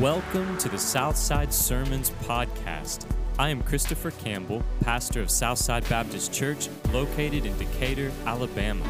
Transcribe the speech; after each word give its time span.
Welcome 0.00 0.58
to 0.58 0.68
the 0.68 0.76
Southside 0.76 1.54
Sermons 1.54 2.10
Podcast. 2.24 3.06
I 3.38 3.48
am 3.48 3.62
Christopher 3.62 4.10
Campbell, 4.10 4.62
pastor 4.82 5.22
of 5.22 5.30
Southside 5.30 5.88
Baptist 5.88 6.34
Church, 6.34 6.68
located 6.92 7.46
in 7.46 7.56
Decatur, 7.56 8.12
Alabama. 8.26 8.84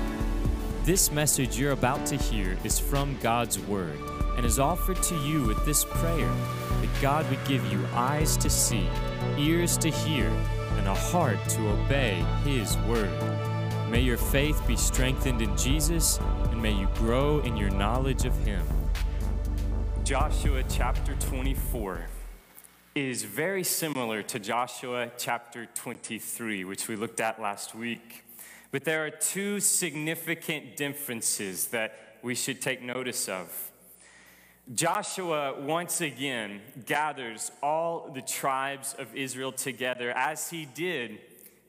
This 0.82 1.12
message 1.12 1.60
you're 1.60 1.70
about 1.70 2.06
to 2.06 2.16
hear 2.16 2.58
is 2.64 2.80
from 2.80 3.16
God's 3.22 3.56
Word 3.56 3.96
and 4.36 4.44
is 4.44 4.58
offered 4.58 5.00
to 5.04 5.14
you 5.20 5.44
with 5.44 5.64
this 5.64 5.84
prayer 5.84 6.26
that 6.26 7.00
God 7.00 7.30
would 7.30 7.44
give 7.44 7.64
you 7.72 7.86
eyes 7.92 8.36
to 8.38 8.50
see, 8.50 8.88
ears 9.38 9.78
to 9.78 9.90
hear, 9.90 10.26
and 10.76 10.88
a 10.88 10.94
heart 10.94 11.38
to 11.50 11.68
obey 11.68 12.16
His 12.42 12.76
Word. 12.78 13.12
May 13.88 14.00
your 14.00 14.18
faith 14.18 14.60
be 14.66 14.74
strengthened 14.74 15.40
in 15.40 15.56
Jesus, 15.56 16.18
and 16.50 16.60
may 16.60 16.72
you 16.72 16.88
grow 16.96 17.38
in 17.42 17.56
your 17.56 17.70
knowledge 17.70 18.24
of 18.24 18.36
Him. 18.38 18.66
Joshua 20.06 20.62
chapter 20.68 21.16
24 21.16 22.06
is 22.94 23.24
very 23.24 23.64
similar 23.64 24.22
to 24.22 24.38
Joshua 24.38 25.10
chapter 25.18 25.66
23, 25.74 26.62
which 26.62 26.86
we 26.86 26.94
looked 26.94 27.18
at 27.18 27.42
last 27.42 27.74
week. 27.74 28.22
But 28.70 28.84
there 28.84 29.04
are 29.04 29.10
two 29.10 29.58
significant 29.58 30.76
differences 30.76 31.66
that 31.68 32.18
we 32.22 32.36
should 32.36 32.62
take 32.62 32.82
notice 32.82 33.28
of. 33.28 33.72
Joshua 34.72 35.60
once 35.60 36.00
again 36.00 36.60
gathers 36.84 37.50
all 37.60 38.08
the 38.14 38.22
tribes 38.22 38.94
of 39.00 39.12
Israel 39.12 39.50
together 39.50 40.12
as 40.12 40.48
he 40.48 40.66
did 40.66 41.18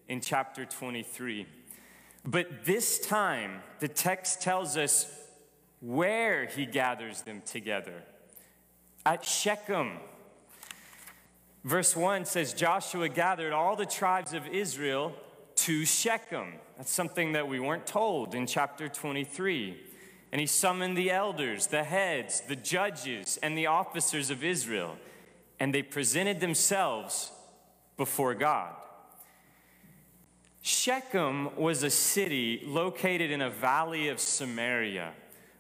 in 0.08 0.22
chapter 0.22 0.64
23. 0.64 1.48
But 2.24 2.66
this 2.66 3.00
time, 3.00 3.64
the 3.80 3.88
text 3.88 4.44
tells 4.44 4.78
us 4.78 5.12
where 5.80 6.46
he 6.46 6.68
gathers 6.68 7.24
them 7.24 7.42
together 7.44 8.04
at 9.08 9.24
Shechem. 9.24 9.92
Verse 11.64 11.96
1 11.96 12.26
says 12.26 12.54
Joshua 12.54 13.08
gathered 13.08 13.54
all 13.54 13.78
the 13.78 13.86
tribes 13.86 14.34
of 14.34 14.46
Israel 14.48 15.16
to 15.56 15.86
Shechem. 15.86 16.56
That's 16.76 16.92
something 16.92 17.32
that 17.32 17.48
we 17.48 17.58
weren't 17.62 17.88
told 17.88 18.36
in 18.36 18.46
chapter 18.46 18.90
23. 18.90 19.78
And 20.34 20.42
he 20.42 20.46
summoned 20.46 20.98
the 20.98 21.10
elders, 21.10 21.68
the 21.68 21.86
heads, 21.86 22.42
the 22.50 22.58
judges, 22.58 23.40
and 23.42 23.58
the 23.58 23.68
officers 23.68 24.30
of 24.30 24.44
Israel, 24.44 24.98
and 25.58 25.74
they 25.74 25.84
presented 25.84 26.42
themselves 26.42 27.32
before 27.96 28.34
God. 28.34 28.74
Shechem 30.62 31.56
was 31.56 31.82
a 31.82 31.90
city 31.90 32.62
located 32.66 33.32
in 33.32 33.40
a 33.40 33.50
valley 33.50 34.10
of 34.10 34.20
Samaria, 34.20 35.14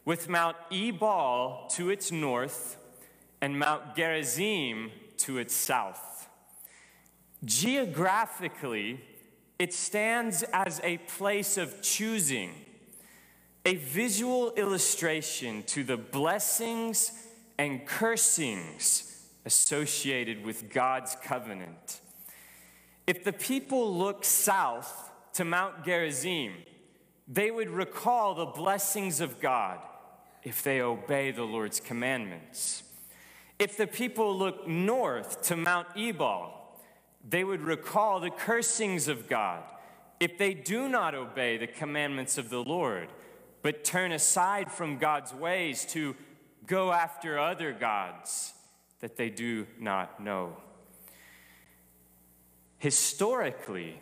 with 0.03 0.27
Mount 0.27 0.57
Ebal 0.69 1.69
to 1.75 1.89
its 1.89 2.11
north 2.11 2.76
and 3.41 3.57
Mount 3.57 3.95
Gerizim 3.95 4.91
to 5.17 5.37
its 5.37 5.53
south. 5.53 6.29
Geographically, 7.45 8.99
it 9.59 9.73
stands 9.73 10.43
as 10.53 10.79
a 10.83 10.97
place 10.97 11.57
of 11.57 11.81
choosing, 11.81 12.51
a 13.65 13.75
visual 13.75 14.53
illustration 14.53 15.63
to 15.63 15.83
the 15.83 15.97
blessings 15.97 17.11
and 17.57 17.85
cursings 17.85 19.27
associated 19.45 20.45
with 20.45 20.71
God's 20.71 21.15
covenant. 21.23 22.01
If 23.05 23.23
the 23.23 23.33
people 23.33 23.95
look 23.95 24.25
south 24.25 25.11
to 25.33 25.45
Mount 25.45 25.85
Gerizim, 25.85 26.53
they 27.27 27.51
would 27.51 27.69
recall 27.69 28.35
the 28.35 28.45
blessings 28.45 29.21
of 29.21 29.39
God 29.39 29.79
if 30.43 30.63
they 30.63 30.81
obey 30.81 31.31
the 31.31 31.43
Lord's 31.43 31.79
commandments. 31.79 32.83
If 33.59 33.77
the 33.77 33.87
people 33.87 34.37
look 34.37 34.67
north 34.67 35.41
to 35.43 35.55
Mount 35.55 35.87
Ebal, 35.95 36.53
they 37.27 37.43
would 37.43 37.61
recall 37.61 38.19
the 38.19 38.29
cursings 38.29 39.07
of 39.07 39.27
God 39.27 39.63
if 40.19 40.37
they 40.37 40.53
do 40.53 40.87
not 40.87 41.15
obey 41.15 41.57
the 41.57 41.67
commandments 41.67 42.37
of 42.37 42.49
the 42.49 42.63
Lord, 42.63 43.09
but 43.61 43.83
turn 43.83 44.11
aside 44.11 44.71
from 44.71 44.97
God's 44.97 45.33
ways 45.33 45.85
to 45.87 46.15
go 46.65 46.91
after 46.91 47.39
other 47.39 47.73
gods 47.73 48.53
that 48.99 49.17
they 49.17 49.29
do 49.29 49.65
not 49.79 50.19
know. 50.19 50.57
Historically, 52.77 54.01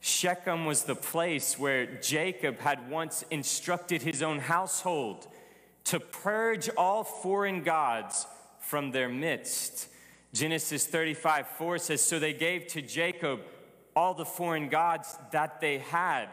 Shechem 0.00 0.64
was 0.64 0.84
the 0.84 0.94
place 0.94 1.58
where 1.58 1.86
Jacob 2.00 2.60
had 2.60 2.90
once 2.90 3.24
instructed 3.30 4.02
his 4.02 4.22
own 4.22 4.38
household 4.38 5.26
to 5.84 6.00
purge 6.00 6.70
all 6.76 7.04
foreign 7.04 7.62
gods 7.62 8.26
from 8.66 8.90
their 8.90 9.08
midst. 9.08 9.88
Genesis 10.32 10.86
35 10.86 11.46
4 11.46 11.78
says, 11.78 12.02
So 12.02 12.18
they 12.18 12.32
gave 12.32 12.66
to 12.68 12.82
Jacob 12.82 13.40
all 13.94 14.14
the 14.14 14.24
foreign 14.24 14.68
gods 14.68 15.16
that 15.32 15.60
they 15.60 15.78
had 15.78 16.28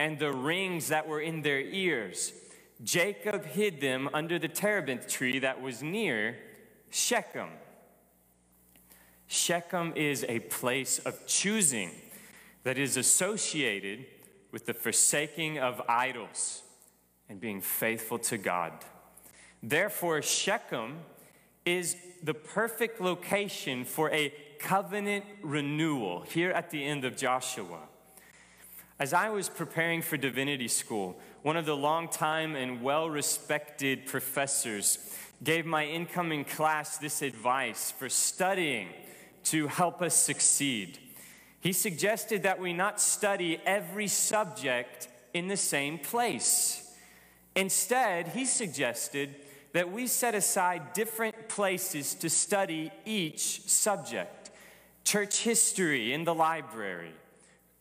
and 0.00 0.18
the 0.18 0.32
rings 0.32 0.88
that 0.88 1.06
were 1.06 1.20
in 1.20 1.42
their 1.42 1.60
ears. 1.60 2.32
Jacob 2.82 3.44
hid 3.44 3.80
them 3.80 4.10
under 4.12 4.38
the 4.38 4.48
terebinth 4.48 5.06
tree 5.06 5.38
that 5.38 5.60
was 5.60 5.82
near 5.82 6.36
Shechem. 6.90 7.48
Shechem 9.26 9.92
is 9.94 10.24
a 10.28 10.40
place 10.40 10.98
of 10.98 11.26
choosing 11.26 11.90
that 12.64 12.78
is 12.78 12.96
associated 12.96 14.06
with 14.50 14.66
the 14.66 14.74
forsaking 14.74 15.58
of 15.58 15.80
idols 15.88 16.62
and 17.28 17.40
being 17.40 17.60
faithful 17.60 18.18
to 18.18 18.36
God. 18.36 18.72
Therefore, 19.62 20.20
Shechem 20.22 20.98
is 21.64 21.96
the 22.22 22.34
perfect 22.34 23.00
location 23.00 23.84
for 23.84 24.10
a 24.10 24.32
covenant 24.58 25.24
renewal 25.42 26.22
here 26.22 26.50
at 26.50 26.70
the 26.70 26.84
end 26.84 27.04
of 27.04 27.16
Joshua. 27.16 27.80
As 28.98 29.12
I 29.12 29.28
was 29.28 29.48
preparing 29.48 30.02
for 30.02 30.16
divinity 30.16 30.68
school, 30.68 31.18
one 31.42 31.56
of 31.56 31.66
the 31.66 31.76
long-time 31.76 32.54
and 32.54 32.82
well 32.82 33.10
respected 33.10 34.06
professors 34.06 35.14
gave 35.42 35.66
my 35.66 35.84
incoming 35.84 36.44
class 36.44 36.96
this 36.96 37.20
advice 37.20 37.90
for 37.90 38.08
studying 38.08 38.88
to 39.44 39.66
help 39.66 40.00
us 40.00 40.14
succeed. 40.14 40.98
He 41.60 41.72
suggested 41.72 42.44
that 42.44 42.60
we 42.60 42.72
not 42.72 43.00
study 43.00 43.60
every 43.66 44.06
subject 44.06 45.08
in 45.34 45.48
the 45.48 45.56
same 45.56 45.98
place. 45.98 46.94
Instead, 47.56 48.28
he 48.28 48.44
suggested 48.44 49.34
that 49.74 49.90
we 49.90 50.06
set 50.06 50.36
aside 50.36 50.92
different 50.92 51.48
places 51.48 52.14
to 52.14 52.30
study 52.30 52.92
each 53.04 53.60
subject 53.68 54.50
church 55.04 55.40
history 55.40 56.14
in 56.14 56.24
the 56.24 56.34
library, 56.34 57.12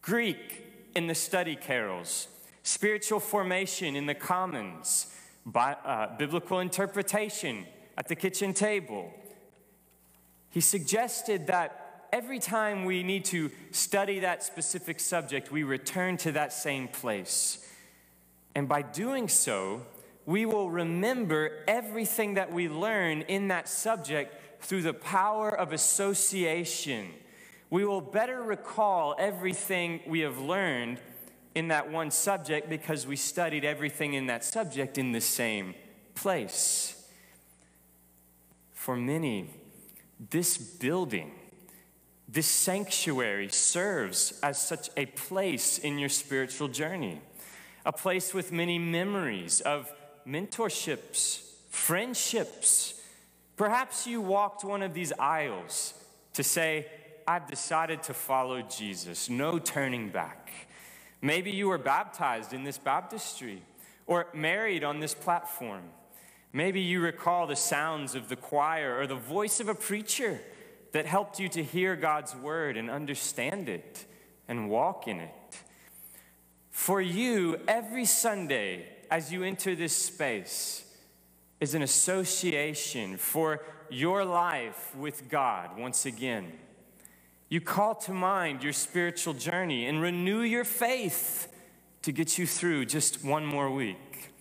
Greek 0.01 0.89
in 0.95 1.07
the 1.07 1.15
study 1.15 1.55
carrels, 1.55 2.27
spiritual 2.63 3.19
formation 3.19 3.95
in 3.95 4.07
the 4.07 4.15
commons, 4.15 5.07
bi- 5.45 5.77
uh, 5.85 6.17
biblical 6.17 6.59
interpretation 6.59 7.65
at 7.95 8.07
the 8.07 8.15
kitchen 8.15 8.53
table. 8.53 9.13
He 10.49 10.61
suggested 10.61 11.47
that 11.47 12.07
every 12.11 12.39
time 12.39 12.85
we 12.85 13.03
need 13.03 13.23
to 13.25 13.51
study 13.71 14.19
that 14.19 14.43
specific 14.43 14.99
subject, 14.99 15.51
we 15.51 15.63
return 15.63 16.17
to 16.17 16.31
that 16.33 16.53
same 16.53 16.87
place. 16.87 17.65
And 18.55 18.67
by 18.67 18.81
doing 18.81 19.29
so, 19.29 19.83
we 20.25 20.45
will 20.45 20.69
remember 20.69 21.51
everything 21.67 22.35
that 22.35 22.51
we 22.51 22.69
learn 22.69 23.21
in 23.23 23.49
that 23.49 23.67
subject 23.67 24.35
through 24.61 24.81
the 24.81 24.93
power 24.93 25.49
of 25.49 25.73
association. 25.73 27.09
We 27.69 27.85
will 27.85 28.01
better 28.01 28.41
recall 28.41 29.15
everything 29.19 30.01
we 30.07 30.21
have 30.21 30.39
learned 30.39 30.99
in 31.55 31.67
that 31.67 31.91
one 31.91 32.11
subject 32.11 32.69
because 32.69 33.05
we 33.05 33.15
studied 33.15 33.65
everything 33.65 34.13
in 34.13 34.27
that 34.27 34.43
subject 34.43 34.97
in 34.97 35.11
the 35.11 35.21
same 35.21 35.75
place. 36.15 36.95
For 38.73 38.95
many, 38.95 39.49
this 40.29 40.57
building, 40.57 41.31
this 42.27 42.47
sanctuary 42.47 43.49
serves 43.49 44.39
as 44.41 44.59
such 44.59 44.89
a 44.97 45.05
place 45.05 45.77
in 45.77 45.99
your 45.99 46.09
spiritual 46.09 46.69
journey, 46.69 47.21
a 47.85 47.91
place 47.91 48.33
with 48.33 48.51
many 48.51 48.79
memories 48.79 49.61
of 49.61 49.91
mentorships, 50.27 51.41
friendships. 51.69 53.01
Perhaps 53.55 54.07
you 54.07 54.21
walked 54.21 54.63
one 54.63 54.81
of 54.81 54.93
these 54.93 55.13
aisles 55.19 55.93
to 56.33 56.43
say, 56.43 56.87
I've 57.27 57.47
decided 57.47 58.03
to 58.03 58.13
follow 58.13 58.61
Jesus, 58.61 59.29
no 59.29 59.59
turning 59.59 60.09
back. 60.09 60.51
Maybe 61.21 61.51
you 61.51 61.69
were 61.69 61.77
baptized 61.77 62.53
in 62.53 62.63
this 62.63 62.77
baptistry 62.77 63.61
or 64.07 64.27
married 64.33 64.83
on 64.83 64.99
this 64.99 65.13
platform. 65.13 65.83
Maybe 66.51 66.81
you 66.81 66.99
recall 66.99 67.47
the 67.47 67.55
sounds 67.55 68.13
of 68.13 68.29
the 68.29 68.35
choir 68.35 68.99
or 68.99 69.07
the 69.07 69.15
voice 69.15 69.59
of 69.59 69.69
a 69.69 69.75
preacher 69.75 70.39
that 70.91 71.05
helped 71.05 71.39
you 71.39 71.49
to 71.49 71.63
hear 71.63 71.95
God's 71.95 72.35
word 72.35 72.77
and 72.77 72.89
understand 72.89 73.69
it 73.69 74.05
and 74.47 74.69
walk 74.69 75.07
in 75.07 75.19
it. 75.19 75.31
For 76.69 77.01
you, 77.01 77.59
every 77.67 78.05
Sunday, 78.05 78.85
as 79.13 79.31
you 79.31 79.43
enter 79.43 79.75
this 79.75 79.95
space 79.95 80.83
is 81.59 81.75
an 81.75 81.83
association 81.83 83.15
for 83.15 83.63
your 83.87 84.25
life 84.25 84.95
with 84.95 85.29
God 85.29 85.77
once 85.77 86.07
again. 86.07 86.51
You 87.47 87.61
call 87.61 87.93
to 87.93 88.11
mind 88.11 88.63
your 88.63 88.73
spiritual 88.73 89.35
journey 89.35 89.85
and 89.85 90.01
renew 90.01 90.41
your 90.41 90.63
faith 90.63 91.47
to 92.01 92.11
get 92.11 92.39
you 92.39 92.47
through 92.47 92.87
just 92.87 93.23
one 93.23 93.45
more 93.45 93.69
week. 93.69 94.31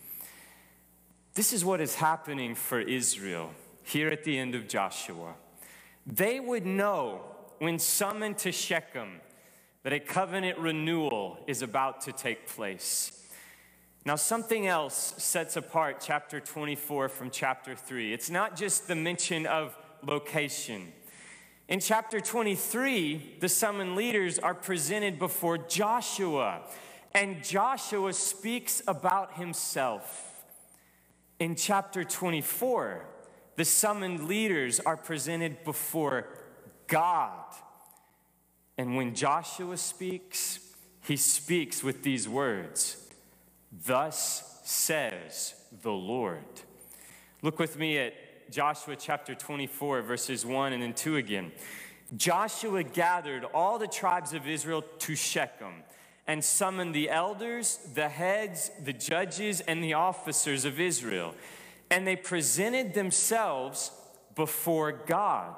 This 1.35 1.53
is 1.53 1.67
what 1.67 1.83
is 1.83 1.97
happening 1.97 2.55
for 2.55 2.81
Israel 2.81 3.51
here 3.83 4.09
at 4.09 4.25
the 4.25 4.39
end 4.39 4.55
of 4.55 4.69
Joshua. 4.69 5.35
They 6.07 6.41
would 6.41 6.65
know 6.65 7.21
when 7.59 7.79
summoned 7.79 8.39
to 8.39 8.53
Shechem 8.53 9.21
that 9.83 9.93
a 9.93 10.01
covenant 10.01 10.57
renewal 10.57 11.45
is 11.47 11.61
about 11.61 12.01
to 12.03 12.13
take 12.13 12.49
place. 12.49 13.22
Now, 14.04 14.16
something 14.16 14.66
else 14.66 15.14
sets 15.19 15.56
apart 15.56 16.02
chapter 16.04 16.40
24 16.40 17.08
from 17.08 17.31
chapter 17.31 17.76
3. 17.76 18.12
It's 18.12 18.31
not 18.31 18.56
just 18.56 18.88
the 18.88 18.96
mention 18.96 19.46
of 19.46 19.78
location. 20.04 20.93
In 21.69 21.78
chapter 21.78 22.20
23, 22.20 23.37
the 23.38 23.49
summoned 23.49 23.94
leaders 23.94 24.40
are 24.40 24.54
presented 24.54 25.20
before 25.20 25.56
Joshua, 25.56 26.62
and 27.14 27.44
Joshua 27.44 28.12
speaks 28.12 28.82
about 28.88 29.34
himself. 29.34 30.44
In 31.38 31.54
chapter 31.54 32.02
24, 32.02 33.06
the 33.54 33.64
summoned 33.64 34.26
leaders 34.26 34.81
are 34.81 34.96
presented 34.96 35.62
before 35.62 36.26
God. 36.88 37.54
And 38.76 38.96
when 38.96 39.14
Joshua 39.14 39.76
speaks, 39.76 40.58
he 41.04 41.16
speaks 41.16 41.84
with 41.84 42.02
these 42.02 42.28
words 42.28 43.01
Thus 43.73 44.61
says 44.65 45.55
the 45.83 45.93
Lord. 45.93 46.45
Look 47.41 47.59
with 47.59 47.79
me 47.79 47.99
at 47.99 48.15
Joshua 48.51 48.97
chapter 48.97 49.35
24, 49.35 50.03
verses 50.03 50.45
1 50.45 50.75
and 50.75 50.83
then 50.83 50.93
2 50.93 51.17
again. 51.17 51.53
Joshua 52.17 52.83
gathered 52.83 53.45
all 53.55 53.79
the 53.79 53.89
tribes 53.89 54.35
of 54.35 54.47
Israel 54.47 54.85
to 54.99 55.17
Shechem 55.17 55.73
and 56.27 56.45
summoned 56.45 56.95
the 56.95 57.09
elders, 57.09 57.79
the 57.95 58.09
heads, 58.09 58.71
the 58.85 58.93
judges, 58.93 59.61
and 59.63 59.83
the 59.83 59.95
officers 59.95 60.65
of 60.65 60.79
Israel. 60.79 61.35
And 61.91 62.07
they 62.07 62.17
presented 62.17 62.95
themselves 62.95 63.91
before 64.35 64.93
God. 64.93 65.55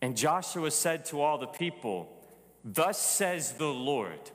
And 0.00 0.16
Joshua 0.16 0.70
said 0.70 1.04
to 1.06 1.20
all 1.20 1.38
the 1.38 1.46
people, 1.46 2.08
Thus 2.64 2.98
says 2.98 3.52
the 3.52 3.72
Lord, 3.72 4.30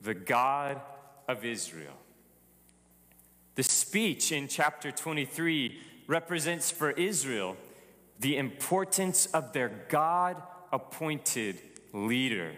the 0.00 0.14
God 0.14 0.80
of 1.28 1.44
Israel. 1.44 1.96
The 3.60 3.64
speech 3.64 4.32
in 4.32 4.48
chapter 4.48 4.90
23 4.90 5.78
represents 6.06 6.70
for 6.70 6.92
Israel 6.92 7.58
the 8.18 8.38
importance 8.38 9.26
of 9.26 9.52
their 9.52 9.68
God 9.90 10.42
appointed 10.72 11.60
leader, 11.92 12.52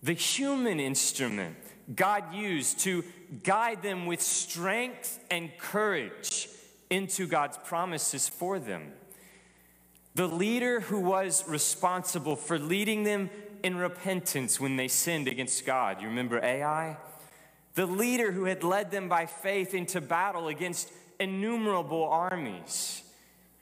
the 0.00 0.12
human 0.12 0.78
instrument 0.78 1.56
God 1.92 2.32
used 2.32 2.78
to 2.84 3.02
guide 3.42 3.82
them 3.82 4.06
with 4.06 4.22
strength 4.22 5.18
and 5.28 5.50
courage 5.58 6.48
into 6.88 7.26
God's 7.26 7.58
promises 7.58 8.28
for 8.28 8.60
them. 8.60 8.92
The 10.14 10.28
leader 10.28 10.78
who 10.78 11.00
was 11.00 11.42
responsible 11.48 12.36
for 12.36 12.60
leading 12.60 13.02
them 13.02 13.28
in 13.64 13.74
repentance 13.74 14.60
when 14.60 14.76
they 14.76 14.86
sinned 14.86 15.26
against 15.26 15.66
God. 15.66 16.00
You 16.00 16.06
remember 16.06 16.38
Ai? 16.44 16.96
The 17.74 17.86
leader 17.86 18.32
who 18.32 18.44
had 18.44 18.64
led 18.64 18.90
them 18.90 19.08
by 19.08 19.26
faith 19.26 19.74
into 19.74 20.00
battle 20.00 20.48
against 20.48 20.90
innumerable 21.18 22.04
armies, 22.04 23.02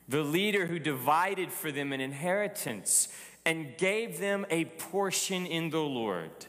the 0.09 0.23
leader 0.23 0.67
who 0.67 0.79
divided 0.79 1.53
for 1.53 1.71
them 1.71 1.93
an 1.93 2.01
inheritance 2.01 3.09
and 3.45 3.77
gave 3.79 4.19
them 4.19 4.45
a 4.51 4.65
portion 4.65 5.47
in 5.47 5.71
the 5.71 5.81
Lord, 5.81 6.47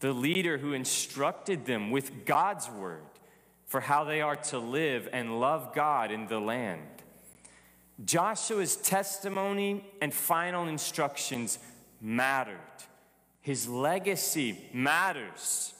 the 0.00 0.12
leader 0.12 0.58
who 0.58 0.72
instructed 0.72 1.64
them 1.64 1.90
with 1.90 2.26
God's 2.26 2.68
word 2.68 3.02
for 3.64 3.80
how 3.80 4.04
they 4.04 4.20
are 4.20 4.36
to 4.36 4.58
live 4.58 5.08
and 5.12 5.40
love 5.40 5.74
God 5.74 6.10
in 6.10 6.28
the 6.28 6.38
land. 6.38 6.82
Joshua's 8.04 8.76
testimony 8.76 9.84
and 10.02 10.12
final 10.12 10.68
instructions 10.68 11.58
mattered. 12.00 12.58
His 13.40 13.68
legacy 13.68 14.58
matters. 14.72 15.72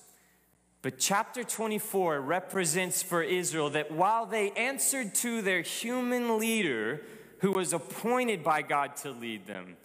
But 0.87 0.99
chapter 0.99 1.43
24 1.43 2.21
represents 2.21 3.03
for 3.03 3.21
Israel 3.21 3.71
that 3.71 3.91
while 3.91 4.25
they 4.25 4.53
answered 4.53 5.17
to 5.17 5.43
their 5.43 5.63
human 5.63 6.39
leader 6.39 7.03
who 7.41 7.51
was 7.51 7.73
appointed 7.73 8.45
by 8.45 8.63
God 8.63 8.95
to 8.99 9.11
lead 9.11 9.49
them, 9.49 9.77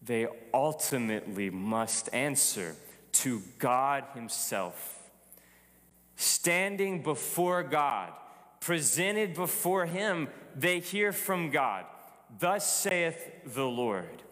they 0.00 0.28
ultimately 0.54 1.50
must 1.50 2.08
answer 2.14 2.76
to 3.14 3.42
God 3.58 4.04
Himself. 4.14 5.10
Standing 6.14 7.02
before 7.02 7.64
God, 7.64 8.12
presented 8.60 9.34
before 9.34 9.86
Him, 9.86 10.28
they 10.54 10.78
hear 10.78 11.10
from 11.10 11.50
God. 11.50 11.84
Thus 12.38 12.72
saith 12.72 13.28
the 13.44 13.66
Lord. 13.66 14.22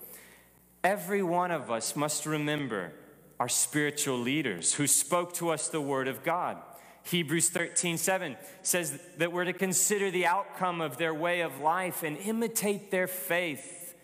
Every 0.85 1.25
one 1.25 1.51
of 1.51 1.69
us 1.69 1.97
must 1.97 2.27
remember 2.27 2.93
our 3.41 3.49
spiritual 3.49 4.19
leaders 4.19 4.75
who 4.75 4.87
spoke 4.87 5.33
to 5.33 5.49
us 5.49 5.69
the 5.69 5.81
word 5.81 6.09
of 6.09 6.23
God. 6.23 6.59
Hebrews 7.05 7.49
13, 7.49 7.97
7 7.97 8.37
says 8.61 9.01
that 9.17 9.33
we're 9.33 9.47
to 9.47 9.55
consider 9.55 10.11
the 10.11 10.27
outcome 10.27 10.83
of 10.83 10.99
their 10.99 11.15
way 11.15 11.41
of 11.41 11.59
life 11.59 12.03
and 12.03 12.19
imitate 12.19 12.91
their 12.91 13.07
faith. 13.07 13.95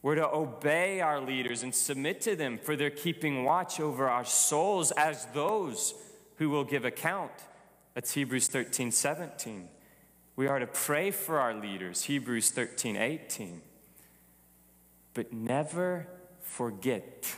We're 0.00 0.14
to 0.14 0.32
obey 0.32 1.00
our 1.00 1.20
leaders 1.20 1.64
and 1.64 1.74
submit 1.74 2.20
to 2.22 2.36
them 2.36 2.56
for 2.56 2.76
their 2.76 2.88
keeping 2.88 3.42
watch 3.42 3.80
over 3.80 4.08
our 4.08 4.24
souls 4.24 4.92
as 4.92 5.26
those 5.34 5.92
who 6.36 6.50
will 6.50 6.64
give 6.64 6.84
account. 6.84 7.32
That's 7.94 8.14
Hebrews 8.14 8.46
13, 8.46 8.92
17. 8.92 9.68
We 10.36 10.46
are 10.46 10.60
to 10.60 10.68
pray 10.68 11.10
for 11.10 11.40
our 11.40 11.52
leaders, 11.52 12.04
Hebrews 12.04 12.52
13, 12.52 12.96
18. 12.96 13.60
But 15.14 15.32
never 15.32 16.06
forget 16.40 17.34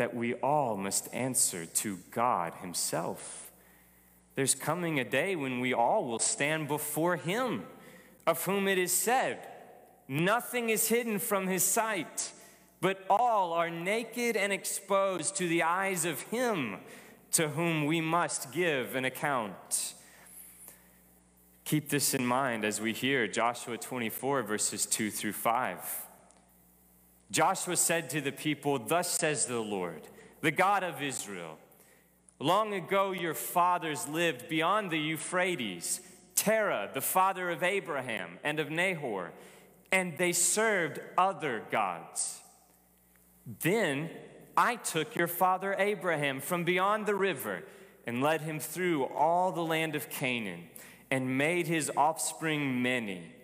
that 0.00 0.16
we 0.16 0.32
all 0.36 0.78
must 0.78 1.12
answer 1.12 1.66
to 1.66 1.98
God 2.10 2.54
Himself. 2.62 3.52
There's 4.34 4.54
coming 4.54 4.98
a 4.98 5.04
day 5.04 5.36
when 5.36 5.60
we 5.60 5.74
all 5.74 6.06
will 6.06 6.18
stand 6.18 6.68
before 6.68 7.16
Him, 7.16 7.64
of 8.26 8.42
whom 8.46 8.66
it 8.66 8.78
is 8.78 8.94
said, 8.94 9.46
Nothing 10.08 10.70
is 10.70 10.88
hidden 10.88 11.18
from 11.18 11.48
His 11.48 11.62
sight, 11.62 12.32
but 12.80 13.04
all 13.10 13.52
are 13.52 13.68
naked 13.68 14.38
and 14.38 14.54
exposed 14.54 15.36
to 15.36 15.46
the 15.46 15.64
eyes 15.64 16.06
of 16.06 16.22
Him 16.22 16.78
to 17.32 17.50
whom 17.50 17.84
we 17.84 18.00
must 18.00 18.52
give 18.52 18.94
an 18.94 19.04
account. 19.04 19.92
Keep 21.66 21.90
this 21.90 22.14
in 22.14 22.24
mind 22.24 22.64
as 22.64 22.80
we 22.80 22.94
hear 22.94 23.28
Joshua 23.28 23.76
24, 23.76 24.44
verses 24.44 24.86
2 24.86 25.10
through 25.10 25.34
5. 25.34 26.09
Joshua 27.30 27.76
said 27.76 28.10
to 28.10 28.20
the 28.20 28.32
people, 28.32 28.78
Thus 28.78 29.10
says 29.10 29.46
the 29.46 29.60
Lord, 29.60 30.02
the 30.40 30.50
God 30.50 30.82
of 30.82 31.02
Israel 31.02 31.58
Long 32.42 32.72
ago 32.72 33.12
your 33.12 33.34
fathers 33.34 34.08
lived 34.08 34.48
beyond 34.48 34.90
the 34.90 34.98
Euphrates, 34.98 36.00
Terah, 36.34 36.88
the 36.92 37.02
father 37.02 37.50
of 37.50 37.62
Abraham 37.62 38.38
and 38.42 38.58
of 38.58 38.70
Nahor, 38.70 39.32
and 39.92 40.16
they 40.16 40.32
served 40.32 41.00
other 41.18 41.62
gods. 41.70 42.40
Then 43.60 44.08
I 44.56 44.76
took 44.76 45.14
your 45.16 45.26
father 45.26 45.76
Abraham 45.78 46.40
from 46.40 46.64
beyond 46.64 47.04
the 47.04 47.14
river 47.14 47.62
and 48.06 48.22
led 48.22 48.40
him 48.40 48.58
through 48.58 49.04
all 49.04 49.52
the 49.52 49.60
land 49.60 49.94
of 49.94 50.08
Canaan 50.08 50.64
and 51.10 51.36
made 51.36 51.66
his 51.66 51.92
offspring 51.94 52.80
many. 52.80 53.34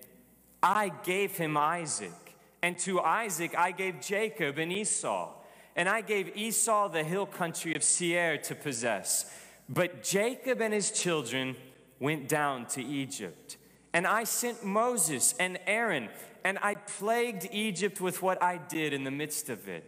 I 0.62 0.90
gave 1.04 1.36
him 1.36 1.58
Isaac 1.58 2.25
and 2.66 2.76
to 2.76 3.00
Isaac 3.00 3.56
I 3.56 3.70
gave 3.70 4.00
Jacob 4.00 4.58
and 4.58 4.72
Esau. 4.72 5.32
And 5.76 5.88
I 5.88 6.00
gave 6.00 6.36
Esau 6.36 6.88
the 6.88 7.04
hill 7.04 7.24
country 7.24 7.76
of 7.76 7.84
Seir 7.84 8.38
to 8.38 8.56
possess. 8.56 9.32
But 9.68 10.02
Jacob 10.02 10.60
and 10.60 10.74
his 10.74 10.90
children 10.90 11.54
went 12.00 12.28
down 12.28 12.66
to 12.70 12.82
Egypt. 12.82 13.56
And 13.92 14.04
I 14.04 14.24
sent 14.24 14.64
Moses 14.64 15.32
and 15.38 15.60
Aaron, 15.68 16.08
and 16.42 16.58
I 16.60 16.74
plagued 16.74 17.46
Egypt 17.52 18.00
with 18.00 18.20
what 18.20 18.42
I 18.42 18.56
did 18.56 18.92
in 18.92 19.04
the 19.04 19.12
midst 19.12 19.48
of 19.48 19.68
it. 19.68 19.84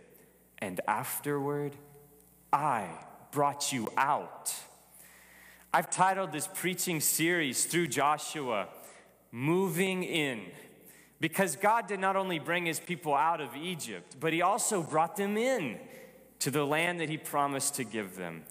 And 0.58 0.80
afterward, 0.86 1.74
I 2.52 2.86
brought 3.32 3.72
you 3.72 3.88
out. 3.96 4.54
I've 5.74 5.90
titled 5.90 6.30
this 6.30 6.48
preaching 6.54 7.00
series 7.00 7.64
through 7.64 7.88
Joshua, 7.88 8.68
Moving 9.32 10.04
In. 10.04 10.42
Because 11.20 11.56
God 11.56 11.88
did 11.88 11.98
not 11.98 12.16
only 12.16 12.38
bring 12.38 12.66
his 12.66 12.78
people 12.78 13.14
out 13.14 13.40
of 13.40 13.56
Egypt, 13.56 14.16
but 14.20 14.32
he 14.32 14.42
also 14.42 14.82
brought 14.82 15.16
them 15.16 15.36
in 15.36 15.78
to 16.40 16.50
the 16.50 16.64
land 16.64 17.00
that 17.00 17.08
he 17.08 17.16
promised 17.16 17.74
to 17.76 17.84
give 17.84 18.16
them. 18.16 18.44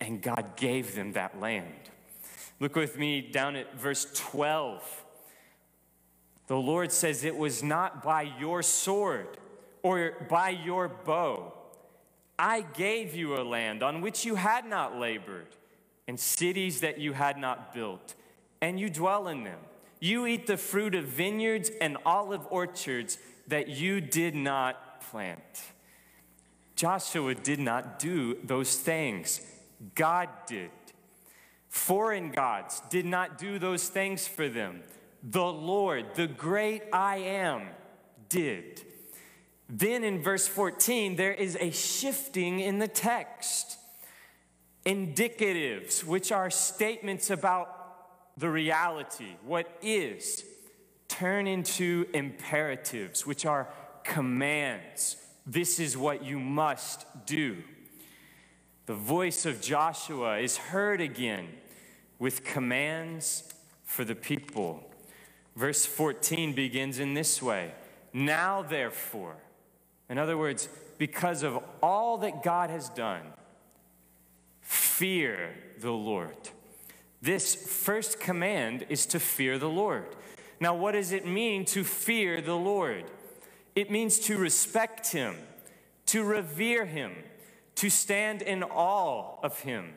And 0.00 0.22
God 0.22 0.56
gave 0.56 0.94
them 0.94 1.12
that 1.12 1.38
land. 1.40 1.74
Look 2.60 2.74
with 2.74 2.98
me 2.98 3.20
down 3.20 3.56
at 3.56 3.78
verse 3.78 4.06
12. 4.14 5.04
The 6.46 6.56
Lord 6.56 6.90
says, 6.90 7.24
It 7.24 7.36
was 7.36 7.62
not 7.62 8.02
by 8.02 8.22
your 8.38 8.62
sword 8.62 9.36
or 9.82 10.14
by 10.28 10.50
your 10.50 10.88
bow. 10.88 11.52
I 12.38 12.62
gave 12.62 13.14
you 13.14 13.36
a 13.36 13.42
land 13.42 13.82
on 13.82 14.00
which 14.00 14.24
you 14.24 14.36
had 14.36 14.64
not 14.64 14.98
labored, 14.98 15.48
and 16.06 16.18
cities 16.18 16.80
that 16.80 16.98
you 16.98 17.12
had 17.12 17.36
not 17.36 17.74
built, 17.74 18.14
and 18.60 18.78
you 18.78 18.88
dwell 18.88 19.28
in 19.28 19.44
them. 19.44 19.58
You 20.00 20.26
eat 20.26 20.46
the 20.46 20.56
fruit 20.56 20.94
of 20.94 21.04
vineyards 21.04 21.70
and 21.80 21.96
olive 22.06 22.46
orchards 22.50 23.18
that 23.48 23.68
you 23.68 24.00
did 24.00 24.34
not 24.34 25.00
plant. 25.00 25.62
Joshua 26.76 27.34
did 27.34 27.58
not 27.58 27.98
do 27.98 28.38
those 28.44 28.76
things, 28.76 29.40
God 29.94 30.28
did. 30.46 30.70
Foreign 31.68 32.30
gods 32.30 32.80
did 32.88 33.04
not 33.04 33.38
do 33.38 33.58
those 33.58 33.88
things 33.88 34.26
for 34.26 34.48
them. 34.48 34.82
The 35.22 35.44
Lord, 35.44 36.14
the 36.14 36.26
great 36.26 36.82
I 36.92 37.16
am, 37.18 37.68
did. 38.28 38.82
Then 39.68 40.04
in 40.04 40.22
verse 40.22 40.46
14, 40.46 41.16
there 41.16 41.32
is 41.32 41.56
a 41.60 41.70
shifting 41.70 42.60
in 42.60 42.78
the 42.78 42.88
text. 42.88 43.78
Indicatives, 44.86 46.04
which 46.04 46.32
are 46.32 46.48
statements 46.48 47.28
about 47.28 47.77
the 48.38 48.48
reality, 48.48 49.36
what 49.44 49.68
is, 49.82 50.44
turn 51.08 51.48
into 51.48 52.06
imperatives, 52.14 53.26
which 53.26 53.44
are 53.44 53.68
commands. 54.04 55.16
This 55.44 55.80
is 55.80 55.96
what 55.96 56.24
you 56.24 56.38
must 56.38 57.04
do. 57.26 57.56
The 58.86 58.94
voice 58.94 59.44
of 59.44 59.60
Joshua 59.60 60.38
is 60.38 60.56
heard 60.56 61.00
again 61.00 61.48
with 62.18 62.44
commands 62.44 63.42
for 63.84 64.04
the 64.04 64.14
people. 64.14 64.88
Verse 65.56 65.84
14 65.84 66.54
begins 66.54 67.00
in 67.00 67.14
this 67.14 67.42
way 67.42 67.72
Now, 68.12 68.62
therefore, 68.62 69.36
in 70.08 70.16
other 70.16 70.38
words, 70.38 70.68
because 70.96 71.42
of 71.42 71.58
all 71.82 72.18
that 72.18 72.42
God 72.44 72.70
has 72.70 72.88
done, 72.90 73.22
fear 74.60 75.54
the 75.80 75.92
Lord. 75.92 76.50
This 77.20 77.54
first 77.54 78.20
command 78.20 78.86
is 78.88 79.06
to 79.06 79.20
fear 79.20 79.58
the 79.58 79.68
Lord. 79.68 80.06
Now, 80.60 80.74
what 80.74 80.92
does 80.92 81.12
it 81.12 81.26
mean 81.26 81.64
to 81.66 81.84
fear 81.84 82.40
the 82.40 82.56
Lord? 82.56 83.04
It 83.74 83.90
means 83.90 84.18
to 84.20 84.36
respect 84.38 85.12
Him, 85.12 85.36
to 86.06 86.24
revere 86.24 86.84
Him, 86.84 87.12
to 87.76 87.90
stand 87.90 88.42
in 88.42 88.62
awe 88.62 89.38
of 89.42 89.60
Him. 89.60 89.94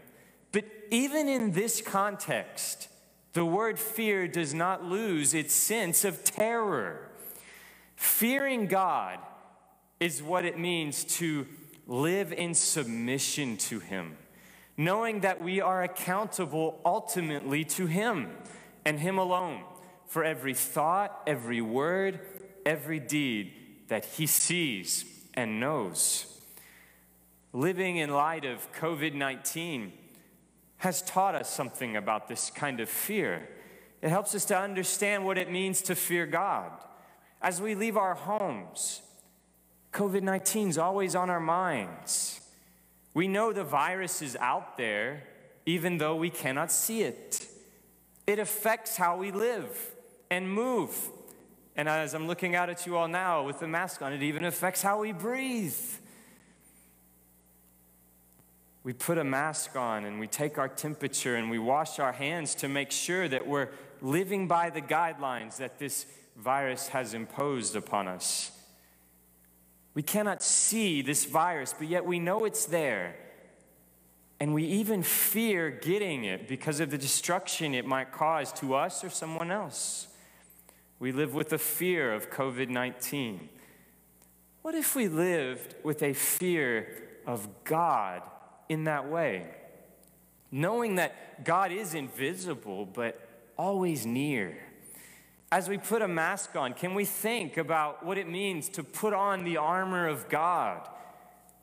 But 0.52 0.66
even 0.92 1.28
in 1.28 1.52
this 1.52 1.82
context, 1.82 2.90
the 3.34 3.46
word 3.46 3.80
fear 3.80 4.28
does 4.28 4.54
not 4.54 4.84
lose 4.84 5.34
its 5.34 5.54
sense 5.54 6.04
of 6.04 6.24
terror. 6.24 7.10
Fearing 7.96 8.68
God 8.68 9.20
is 10.00 10.22
what 10.22 10.44
it 10.44 10.60
means 10.60 11.04
to 11.04 11.48
live 11.88 12.34
in 12.34 12.54
submission 12.54 13.58
to 13.58 13.80
Him, 13.80 14.18
knowing 14.78 15.22
that 15.22 15.42
we 15.42 15.62
are 15.62 15.84
accountable 15.84 16.80
ultimately 16.86 17.64
to 17.64 17.86
Him 17.86 18.32
and 18.86 19.00
Him 19.00 19.18
alone 19.18 19.64
for 20.08 20.24
every 20.24 20.54
thought, 20.54 21.22
every 21.26 21.62
word, 21.62 22.20
every 22.66 23.00
deed 23.00 23.54
that 23.88 24.06
He 24.06 24.26
sees 24.26 25.06
and 25.34 25.60
knows. 25.60 26.26
Living 27.54 27.98
in 27.98 28.10
light 28.10 28.46
of 28.46 28.72
COVID 28.74 29.14
19 29.14 29.94
has 30.78 31.02
taught 31.04 31.36
us 31.36 31.50
something 31.50 31.96
about 31.96 32.28
this 32.28 32.50
kind 32.50 32.80
of 32.80 32.90
fear. 32.90 33.48
It 34.02 34.10
helps 34.10 34.34
us 34.34 34.46
to 34.46 34.58
understand 34.58 35.26
what 35.26 35.38
it 35.38 35.52
means 35.52 35.82
to 35.84 35.96
fear 35.96 36.26
God. 36.26 36.72
As 37.42 37.62
we 37.62 37.76
leave 37.76 37.98
our 37.98 38.16
homes, 38.16 39.02
COVID 39.94 40.24
19 40.24 40.70
is 40.70 40.78
always 40.78 41.16
on 41.16 41.30
our 41.30 41.40
minds. 41.40 42.41
We 43.14 43.28
know 43.28 43.52
the 43.52 43.64
virus 43.64 44.22
is 44.22 44.38
out 44.38 44.78
there, 44.78 45.24
even 45.66 45.98
though 45.98 46.16
we 46.16 46.30
cannot 46.30 46.72
see 46.72 47.04
it. 47.04 47.48
It 48.26 48.40
affects 48.40 48.96
how 48.96 49.18
we 49.18 49.32
live 49.32 49.96
and 50.30 50.52
move. 50.52 50.96
And 51.76 51.90
as 51.90 52.14
I'm 52.14 52.28
looking 52.28 52.56
out 52.56 52.70
at 52.70 52.86
you 52.86 52.96
all 52.96 53.08
now 53.08 53.44
with 53.44 53.60
the 53.60 53.68
mask 53.68 54.02
on, 54.02 54.14
it 54.14 54.24
even 54.24 54.46
affects 54.46 54.82
how 54.82 55.02
we 55.02 55.12
breathe. 55.12 55.76
We 58.84 58.94
put 58.94 59.18
a 59.18 59.24
mask 59.24 59.76
on 59.76 60.06
and 60.06 60.20
we 60.20 60.28
take 60.28 60.58
our 60.58 60.68
temperature 60.68 61.36
and 61.36 61.52
we 61.52 61.60
wash 61.60 62.00
our 62.00 62.14
hands 62.14 62.56
to 62.56 62.68
make 62.68 62.92
sure 62.92 63.28
that 63.28 63.46
we're 63.46 63.70
living 64.02 64.48
by 64.48 64.70
the 64.70 64.82
guidelines 64.82 65.58
that 65.58 65.78
this 65.78 66.06
virus 66.36 66.88
has 66.88 67.14
imposed 67.14 67.76
upon 67.76 68.08
us. 68.08 68.52
We 69.94 70.04
cannot 70.04 70.42
see 70.42 71.02
this 71.02 71.26
virus, 71.26 71.74
but 71.78 71.88
yet 71.88 72.06
we 72.06 72.20
know 72.20 72.46
it's 72.46 72.66
there. 72.66 73.16
And 74.40 74.54
we 74.54 74.64
even 74.64 75.04
fear 75.04 75.70
getting 75.70 76.24
it 76.24 76.48
because 76.48 76.80
of 76.80 76.90
the 76.90 76.98
destruction 76.98 77.76
it 77.76 77.86
might 77.86 78.12
cause 78.12 78.52
to 78.54 78.74
us 78.74 79.04
or 79.04 79.10
someone 79.10 79.52
else. 79.52 80.08
We 81.00 81.12
live 81.12 81.34
with 81.34 81.54
a 81.54 81.58
fear 81.58 82.14
of 82.14 82.30
COVID 82.30 82.70
19. 82.70 83.50
What 84.62 84.76
if 84.76 84.96
we 84.96 85.08
lived 85.08 85.76
with 85.84 86.04
a 86.04 86.14
fear 86.14 87.04
of 87.26 87.48
God 87.64 88.22
in 88.70 88.86
that 88.86 89.10
way? 89.10 89.48
Knowing 90.52 90.96
that 90.96 91.44
God 91.44 91.72
is 91.72 91.94
invisible, 91.94 92.86
but 92.86 93.28
always 93.58 94.06
near 94.06 94.58
as 95.52 95.68
we 95.68 95.78
put 95.78 96.02
a 96.02 96.08
mask 96.08 96.56
on, 96.56 96.74
can 96.74 96.94
we 96.94 97.04
think 97.04 97.58
about 97.58 98.06
what 98.06 98.18
it 98.18 98.28
means 98.28 98.70
to 98.70 98.84
put 98.84 99.14
on 99.14 99.44
the 99.44 99.58
armor 99.58 100.08
of 100.08 100.30
God 100.30 100.88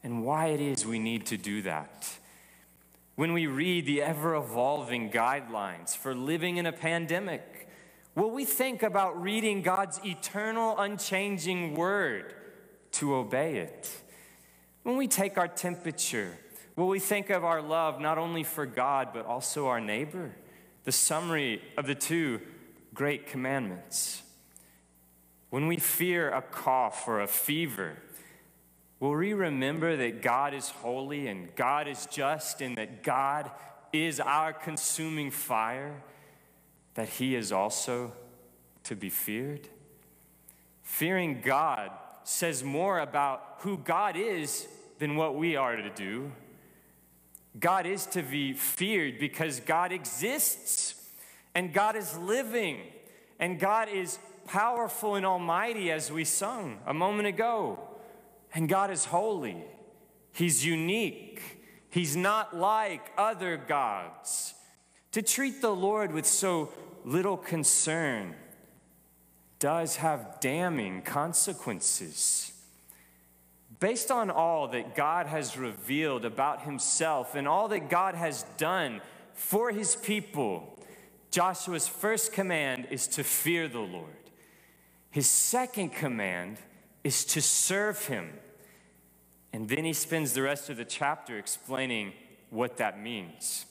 and 0.03 0.23
why 0.23 0.49
it 0.49 0.61
is 0.61 0.85
we 0.85 0.99
need 0.99 1.25
to 1.27 1.39
do 1.39 1.63
that? 1.63 2.19
When 3.17 3.33
we 3.33 3.47
read 3.47 3.87
the 3.87 4.03
ever 4.03 4.35
evolving 4.35 5.11
guidelines 5.11 5.97
for 5.97 6.15
living 6.15 6.59
in 6.59 6.67
a 6.67 6.73
pandemic, 6.73 7.69
will 8.15 8.31
we 8.31 8.45
think 8.45 8.83
about 8.83 9.21
reading 9.21 9.63
God's 9.63 10.01
eternal, 10.05 10.79
unchanging 10.79 11.75
word 11.75 12.35
to 12.93 13.15
obey 13.15 13.57
it? 13.57 13.91
When 14.83 14.99
we 14.99 15.09
take 15.09 15.39
our 15.39 15.49
temperature, 15.49 16.37
will 16.77 16.89
we 16.89 17.01
think 17.01 17.31
of 17.31 17.43
our 17.43 17.63
love 17.63 18.01
not 18.01 18.19
only 18.19 18.45
for 18.45 18.67
God, 18.67 19.09
but 19.15 19.25
also 19.25 19.67
our 19.67 19.81
neighbor? 19.81 20.37
The 20.85 20.93
summary 20.93 21.63
of 21.77 21.87
the 21.87 21.95
two 21.95 22.41
great 22.99 23.29
commandments. 23.29 24.23
When 25.51 25.69
we 25.69 25.77
fear 25.77 26.31
a 26.31 26.43
cough 26.43 27.07
or 27.07 27.21
a 27.21 27.29
fever, 27.29 27.97
will 28.99 29.15
we 29.15 29.33
remember 29.35 29.97
that 29.97 30.21
God 30.21 30.53
is 30.53 30.71
holy 30.71 31.29
and 31.29 31.55
God 31.55 31.87
is 31.87 32.07
just 32.07 32.61
and 32.61 32.77
that 32.77 33.05
God 33.05 33.53
is 33.93 34.19
our 34.19 34.53
consuming 34.53 35.31
fire, 35.31 36.03
that 36.95 37.09
He 37.09 37.37
is 37.37 37.53
also 37.53 38.13
to 38.83 38.97
be 38.97 39.11
feared? 39.11 39.69
Fearing 40.83 41.41
God 41.41 41.93
says 42.25 42.65
more 42.65 42.99
about 42.99 43.59
who 43.61 43.79
God 43.79 44.17
is 44.17 44.67
than 44.99 45.15
what 45.15 45.37
we 45.37 45.55
are 45.55 45.77
to 45.77 45.91
do. 45.91 46.33
God 47.61 47.87
is 47.87 48.07
to 48.07 48.23
be 48.23 48.55
feared 48.55 49.21
because 49.21 49.61
God 49.61 49.93
exists 49.93 50.97
and 51.59 51.73
God 51.73 51.97
is 51.97 52.17
living, 52.17 52.79
and 53.41 53.59
God 53.59 53.89
is 53.89 54.21
powerful 54.47 55.17
and 55.17 55.27
almighty, 55.27 55.91
as 55.91 56.09
we 56.13 56.23
sung 56.23 56.79
a 56.87 56.95
moment 56.95 57.27
ago. 57.27 57.81
And 58.55 58.69
God 58.69 58.93
is 58.93 59.07
holy, 59.07 59.65
He's 60.31 60.65
unique, 60.65 61.43
He's 61.91 62.15
not 62.15 62.57
like 62.57 63.11
other 63.19 63.57
gods. 63.57 64.55
To 65.11 65.21
treat 65.21 65.61
the 65.61 65.75
Lord 65.75 66.13
with 66.13 66.27
so 66.27 66.73
little 67.05 67.37
concern 67.37 68.37
does 69.59 69.97
have 69.97 70.39
damning 70.39 71.03
consequences. 71.03 72.53
Based 73.81 74.13
on 74.13 74.31
all 74.31 74.69
that 74.69 74.95
God 74.95 75.27
has 75.27 75.59
revealed 75.59 76.25
about 76.25 76.63
Himself 76.63 77.35
and 77.35 77.49
all 77.49 77.67
that 77.67 77.91
God 77.91 78.15
has 78.15 78.45
done 78.59 79.01
for 79.35 79.73
His 79.73 79.97
people, 79.97 80.78
Joshua's 81.31 81.87
first 81.87 82.33
command 82.33 82.89
is 82.91 83.07
to 83.09 83.25
fear 83.25 83.69
the 83.69 83.81
Lord. 83.81 84.31
His 85.11 85.29
second 85.29 85.91
command 85.91 86.59
is 87.05 87.25
to 87.27 87.43
serve 87.43 88.07
him. 88.07 88.31
And 89.53 89.69
then 89.69 89.85
he 89.85 89.93
spends 89.93 90.33
the 90.33 90.43
rest 90.43 90.71
of 90.71 90.77
the 90.77 90.85
chapter 90.85 91.39
explaining 91.39 92.13
what 92.51 92.77
that 92.79 93.01
means. 93.01 93.67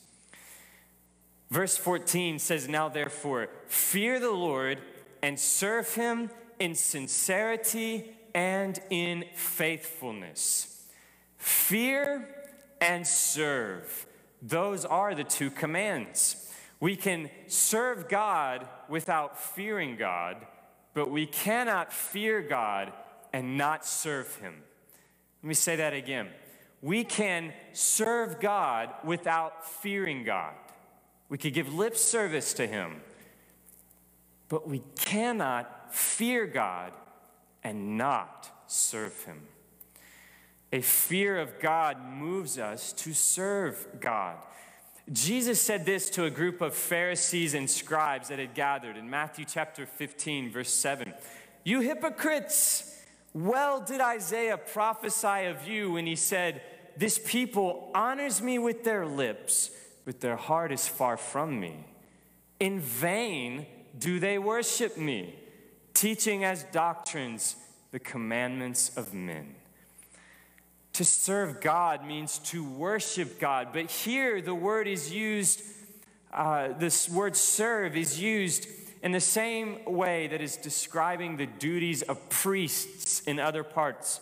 Verse 1.50 1.78
14 1.78 2.40
says, 2.40 2.68
Now 2.68 2.90
therefore, 2.90 3.50
fear 3.68 4.20
the 4.20 4.32
Lord 4.32 4.80
and 5.22 5.40
serve 5.40 5.94
him 5.96 6.30
in 6.60 6.76
sincerity 6.76 8.14
and 8.34 8.80
in 8.90 9.26
faithfulness. 9.36 10.84
Fear 11.38 12.28
and 12.82 13.08
serve. 13.08 14.06
Those 14.42 14.86
are 14.86 15.16
the 15.16 15.24
two 15.24 15.50
commands. 15.50 16.47
We 16.80 16.96
can 16.96 17.30
serve 17.48 18.08
God 18.08 18.68
without 18.88 19.40
fearing 19.40 19.96
God, 19.96 20.38
but 20.94 21.10
we 21.10 21.26
cannot 21.26 21.92
fear 21.92 22.42
God 22.42 22.94
and 23.34 23.58
not 23.58 23.86
serve 23.86 24.36
Him. 24.38 24.54
Let 25.42 25.48
me 25.48 25.54
say 25.54 25.76
that 25.78 25.94
again. 25.94 26.28
We 26.82 27.04
can 27.04 27.54
serve 27.74 28.40
God 28.40 28.90
without 29.04 29.68
fearing 29.68 30.24
God. 30.24 30.54
We 31.30 31.38
could 31.38 31.54
give 31.54 31.74
lip 31.74 31.98
service 31.98 32.54
to 32.54 32.68
Him, 32.68 33.02
but 34.48 34.68
we 34.68 34.84
cannot 34.96 35.94
fear 35.94 36.46
God 36.46 36.94
and 37.64 37.98
not 37.98 38.50
serve 38.68 39.24
Him. 39.24 39.42
A 40.72 40.82
fear 40.82 41.40
of 41.40 41.60
God 41.60 41.98
moves 42.06 42.58
us 42.60 42.94
to 42.94 43.14
serve 43.14 43.88
God. 44.00 44.38
Jesus 45.12 45.62
said 45.62 45.86
this 45.86 46.10
to 46.12 46.26
a 46.26 46.30
group 46.30 46.60
of 46.60 46.74
Pharisees 46.74 47.54
and 47.54 47.70
scribes 47.70 48.28
that 48.28 48.40
had 48.40 48.54
gathered 48.54 48.98
in 48.98 49.10
Matthew 49.10 49.46
chapter 49.46 49.86
15, 49.86 50.52
verse 50.52 50.74
7. 50.74 51.14
You 51.64 51.80
hypocrites! 51.80 52.94
Well 53.34 53.80
did 53.80 54.02
Isaiah 54.02 54.58
prophesy 54.58 55.46
of 55.46 55.66
you 55.66 55.92
when 55.92 56.06
he 56.06 56.16
said, 56.16 56.62
This 56.98 57.20
people 57.24 57.92
honors 57.96 58.42
me 58.42 58.60
with 58.60 58.84
their 58.84 59.06
lips, 59.06 59.72
but 60.04 60.20
their 60.20 60.36
heart 60.36 60.72
is 60.74 60.88
far 60.88 61.16
from 61.16 61.60
me. 61.60 61.86
In 62.60 62.80
vain 62.80 63.66
do 63.98 64.20
they 64.20 64.38
worship 64.38 64.98
me, 64.98 65.36
teaching 65.94 66.44
as 66.44 66.64
doctrines 66.64 67.56
the 67.92 68.00
commandments 68.00 68.92
of 68.98 69.14
men. 69.14 69.56
To 70.98 71.06
serve 71.06 71.62
God 71.62 72.08
means 72.08 72.40
to 72.46 72.64
worship 72.64 73.40
God. 73.40 73.68
But 73.72 73.92
here 73.92 74.42
the 74.42 74.56
word 74.56 74.88
is 74.88 75.14
used, 75.14 75.62
uh, 76.34 76.70
this 76.70 77.08
word 77.08 77.36
serve 77.36 77.96
is 77.96 78.20
used 78.20 78.68
in 79.04 79.12
the 79.12 79.20
same 79.20 79.86
way 79.86 80.26
that 80.26 80.42
is 80.42 80.58
describing 80.58 81.38
the 81.38 81.46
duties 81.46 82.02
of 82.02 82.30
priests 82.30 83.20
in 83.28 83.38
other 83.40 83.64
parts 83.64 84.22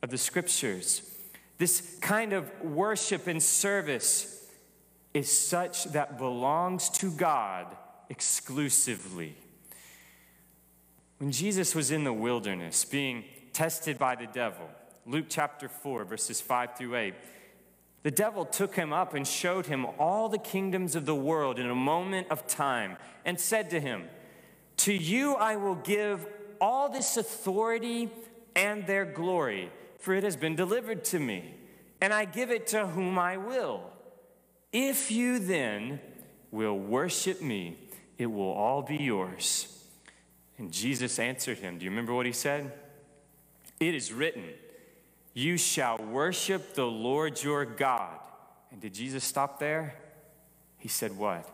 of 0.00 0.10
the 0.10 0.16
scriptures. 0.16 1.02
This 1.58 1.98
kind 2.00 2.34
of 2.34 2.48
worship 2.62 3.26
and 3.26 3.42
service 3.42 4.46
is 5.12 5.28
such 5.28 5.86
that 5.86 6.18
belongs 6.18 6.88
to 7.00 7.10
God 7.10 7.66
exclusively. 8.08 9.34
When 11.18 11.32
Jesus 11.32 11.74
was 11.74 11.90
in 11.90 12.04
the 12.04 12.12
wilderness 12.12 12.84
being 12.84 13.24
tested 13.52 13.98
by 13.98 14.14
the 14.14 14.28
devil, 14.28 14.70
Luke 15.06 15.26
chapter 15.28 15.68
4, 15.68 16.04
verses 16.04 16.40
5 16.40 16.76
through 16.76 16.96
8. 16.96 17.14
The 18.02 18.10
devil 18.10 18.44
took 18.44 18.76
him 18.76 18.92
up 18.92 19.14
and 19.14 19.26
showed 19.26 19.66
him 19.66 19.86
all 19.98 20.28
the 20.28 20.38
kingdoms 20.38 20.94
of 20.96 21.06
the 21.06 21.14
world 21.14 21.58
in 21.58 21.68
a 21.68 21.74
moment 21.74 22.28
of 22.30 22.46
time 22.46 22.96
and 23.24 23.38
said 23.38 23.70
to 23.70 23.80
him, 23.80 24.04
To 24.78 24.92
you 24.92 25.34
I 25.34 25.56
will 25.56 25.74
give 25.74 26.26
all 26.60 26.88
this 26.88 27.16
authority 27.16 28.10
and 28.56 28.86
their 28.86 29.04
glory, 29.04 29.70
for 29.98 30.14
it 30.14 30.24
has 30.24 30.36
been 30.36 30.56
delivered 30.56 31.04
to 31.06 31.18
me, 31.18 31.54
and 32.00 32.12
I 32.12 32.24
give 32.24 32.50
it 32.50 32.66
to 32.68 32.86
whom 32.86 33.18
I 33.18 33.36
will. 33.36 33.82
If 34.72 35.10
you 35.10 35.38
then 35.38 36.00
will 36.50 36.78
worship 36.78 37.42
me, 37.42 37.78
it 38.16 38.26
will 38.26 38.52
all 38.52 38.82
be 38.82 38.96
yours. 38.96 39.66
And 40.58 40.72
Jesus 40.72 41.18
answered 41.18 41.58
him. 41.58 41.78
Do 41.78 41.84
you 41.84 41.90
remember 41.90 42.12
what 42.12 42.26
he 42.26 42.32
said? 42.32 42.72
It 43.78 43.94
is 43.94 44.12
written. 44.12 44.44
You 45.32 45.56
shall 45.56 45.98
worship 45.98 46.74
the 46.74 46.86
Lord 46.86 47.42
your 47.42 47.64
God. 47.64 48.18
And 48.72 48.80
did 48.80 48.94
Jesus 48.94 49.24
stop 49.24 49.58
there? 49.58 49.94
He 50.78 50.88
said, 50.88 51.16
What? 51.16 51.48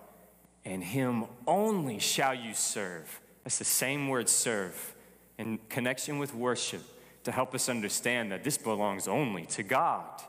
And 0.64 0.82
him 0.82 1.24
only 1.46 1.98
shall 1.98 2.34
you 2.34 2.54
serve. 2.54 3.20
That's 3.44 3.58
the 3.58 3.64
same 3.64 4.08
word 4.08 4.28
serve 4.28 4.94
in 5.38 5.58
connection 5.68 6.18
with 6.18 6.34
worship 6.34 6.82
to 7.24 7.32
help 7.32 7.54
us 7.54 7.68
understand 7.68 8.32
that 8.32 8.42
this 8.42 8.58
belongs 8.58 9.06
only 9.06 9.46
to 9.46 9.62
God. 9.62 10.22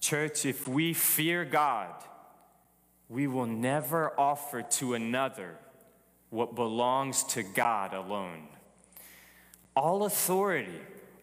Church, 0.00 0.44
if 0.44 0.68
we 0.68 0.92
fear 0.92 1.44
God, 1.44 1.92
we 3.08 3.26
will 3.26 3.46
never 3.46 4.18
offer 4.18 4.62
to 4.62 4.94
another 4.94 5.56
what 6.30 6.54
belongs 6.54 7.24
to 7.24 7.42
God 7.42 7.94
alone. 7.94 8.48
All 9.74 10.04
authority, 10.04 10.80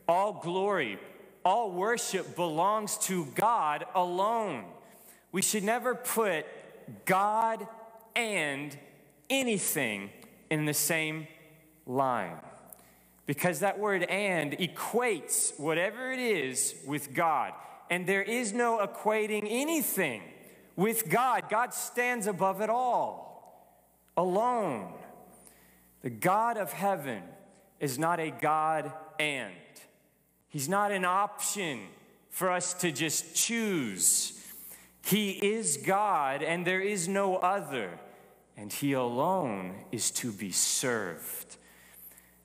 all 0.07 0.33
glory, 0.33 0.99
all 1.45 1.71
worship 1.71 2.35
belongs 2.35 2.97
to 2.99 3.25
God 3.35 3.85
alone. 3.95 4.65
We 5.31 5.41
should 5.41 5.63
never 5.63 5.95
put 5.95 6.45
God 7.05 7.67
and 8.15 8.77
anything 9.29 10.09
in 10.49 10.65
the 10.65 10.73
same 10.73 11.27
line. 11.85 12.37
Because 13.25 13.61
that 13.61 13.79
word 13.79 14.03
and 14.03 14.51
equates 14.53 15.57
whatever 15.59 16.11
it 16.11 16.19
is 16.19 16.75
with 16.85 17.13
God. 17.13 17.53
And 17.89 18.05
there 18.05 18.21
is 18.21 18.53
no 18.53 18.85
equating 18.85 19.47
anything 19.49 20.21
with 20.75 21.09
God. 21.09 21.49
God 21.49 21.73
stands 21.73 22.27
above 22.27 22.61
it 22.61 22.69
all, 22.69 23.71
alone. 24.17 24.93
The 26.01 26.09
God 26.09 26.57
of 26.57 26.73
heaven 26.73 27.23
is 27.79 27.97
not 27.97 28.19
a 28.19 28.29
God 28.29 28.91
and. 29.19 29.53
He's 30.53 30.69
not 30.69 30.91
an 30.91 31.03
option 31.03 31.79
for 32.29 32.51
us 32.51 32.75
to 32.75 32.91
just 32.91 33.35
choose. 33.35 34.39
He 35.03 35.31
is 35.31 35.77
God 35.77 36.43
and 36.43 36.63
there 36.63 36.79
is 36.79 37.07
no 37.07 37.37
other, 37.37 37.89
and 38.55 38.71
He 38.71 38.93
alone 38.93 39.73
is 39.91 40.11
to 40.11 40.31
be 40.31 40.51
served. 40.51 41.57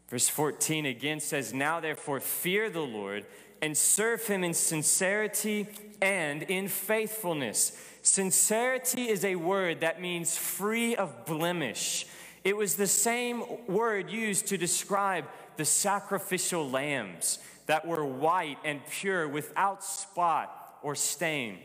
Verse 0.08 0.26
14 0.26 0.86
again 0.86 1.20
says, 1.20 1.52
Now 1.52 1.80
therefore 1.80 2.20
fear 2.20 2.70
the 2.70 2.80
Lord 2.80 3.26
and 3.60 3.76
serve 3.76 4.26
Him 4.26 4.42
in 4.42 4.54
sincerity 4.54 5.66
and 6.00 6.44
in 6.44 6.68
faithfulness. 6.68 7.78
Sincerity 8.00 9.10
is 9.10 9.22
a 9.22 9.36
word 9.36 9.80
that 9.80 10.00
means 10.00 10.34
free 10.34 10.96
of 10.96 11.26
blemish. 11.26 12.06
It 12.42 12.56
was 12.56 12.76
the 12.76 12.86
same 12.86 13.44
word 13.66 14.08
used 14.08 14.46
to 14.46 14.56
describe 14.56 15.26
the 15.58 15.66
sacrificial 15.66 16.70
lambs 16.70 17.38
that 17.68 17.86
were 17.86 18.04
white 18.04 18.58
and 18.64 18.80
pure 18.90 19.28
without 19.28 19.84
spot 19.84 20.78
or 20.82 20.94
stain. 20.94 21.58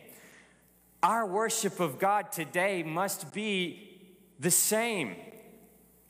Our 1.02 1.26
worship 1.26 1.80
of 1.80 1.98
God 1.98 2.32
today 2.32 2.84
must 2.84 3.34
be 3.34 4.00
the 4.40 4.52
same 4.52 5.16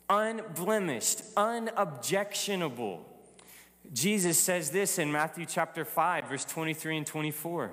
unblemished, 0.10 1.22
unobjectionable. 1.38 3.06
Jesus 3.94 4.40
says 4.40 4.72
this 4.72 5.00
in 5.00 5.12
Matthew 5.12 5.46
chapter 5.46 5.86
5, 5.86 6.28
verse 6.28 6.46
23 6.46 6.98
and 6.98 7.08
24. 7.08 7.72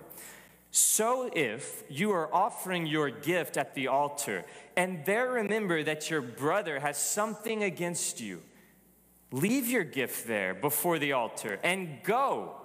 So 0.71 1.31
if 1.35 1.83
you 1.89 2.13
are 2.13 2.33
offering 2.33 2.87
your 2.87 3.11
gift 3.11 3.57
at 3.57 3.75
the 3.75 3.89
altar, 3.89 4.45
and 4.77 5.05
there 5.05 5.31
remember 5.31 5.83
that 5.83 6.11
your 6.11 6.21
brother 6.21 6.79
has 6.81 6.97
something 6.97 7.63
against 7.63 8.21
you, 8.21 8.41
Leave 9.33 9.69
your 9.69 9.85
gift 9.85 10.27
there 10.27 10.55
before 10.55 10.99
the 10.99 11.13
altar 11.13 11.59
and 11.63 12.03
go. 12.03 12.57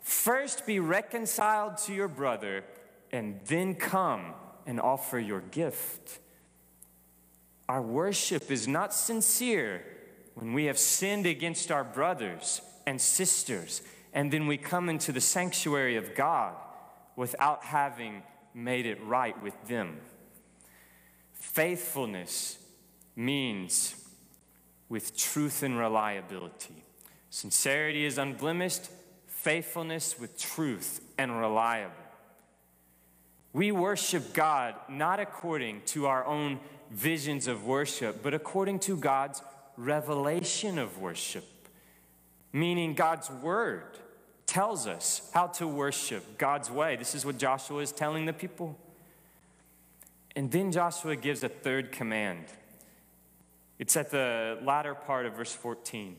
First 0.00 0.66
be 0.66 0.78
reconciled 0.80 1.78
to 1.78 1.92
your 1.92 2.08
brother, 2.08 2.64
and 3.10 3.40
then 3.46 3.74
come 3.74 4.34
and 4.66 4.80
offer 4.80 5.18
your 5.18 5.40
gift. 5.40 6.18
Our 7.68 7.82
worship 7.82 8.50
is 8.50 8.66
not 8.66 8.92
sincere 8.92 9.84
when 10.34 10.52
we 10.52 10.64
have 10.64 10.78
sinned 10.78 11.26
against 11.26 11.70
our 11.70 11.84
brothers 11.84 12.60
and 12.86 13.00
sisters, 13.00 13.82
and 14.12 14.32
then 14.32 14.46
we 14.46 14.56
come 14.56 14.88
into 14.88 15.12
the 15.12 15.20
sanctuary 15.20 15.96
of 15.96 16.14
God 16.14 16.54
without 17.16 17.64
having 17.64 18.22
made 18.54 18.86
it 18.86 19.02
right 19.04 19.40
with 19.42 19.54
them. 19.68 20.00
Faithfulness 21.32 22.58
means 23.14 23.94
with 24.92 25.16
truth 25.16 25.62
and 25.62 25.78
reliability. 25.78 26.84
Sincerity 27.30 28.04
is 28.04 28.18
unblemished, 28.18 28.90
faithfulness 29.26 30.20
with 30.20 30.38
truth 30.38 31.00
and 31.16 31.40
reliable. 31.40 31.94
We 33.54 33.72
worship 33.72 34.34
God 34.34 34.74
not 34.90 35.18
according 35.18 35.80
to 35.86 36.08
our 36.08 36.26
own 36.26 36.60
visions 36.90 37.46
of 37.46 37.64
worship, 37.64 38.22
but 38.22 38.34
according 38.34 38.80
to 38.80 38.98
God's 38.98 39.42
revelation 39.78 40.78
of 40.78 40.98
worship, 40.98 41.46
meaning 42.52 42.92
God's 42.92 43.30
word 43.30 43.98
tells 44.44 44.86
us 44.86 45.30
how 45.32 45.46
to 45.46 45.66
worship 45.66 46.36
God's 46.36 46.70
way. 46.70 46.96
This 46.96 47.14
is 47.14 47.24
what 47.24 47.38
Joshua 47.38 47.80
is 47.80 47.92
telling 47.92 48.26
the 48.26 48.34
people. 48.34 48.78
And 50.36 50.50
then 50.50 50.70
Joshua 50.70 51.16
gives 51.16 51.42
a 51.42 51.48
third 51.48 51.92
command. 51.92 52.44
It's 53.82 53.96
at 53.96 54.10
the 54.10 54.60
latter 54.62 54.94
part 54.94 55.26
of 55.26 55.34
verse 55.34 55.52
14. 55.52 56.14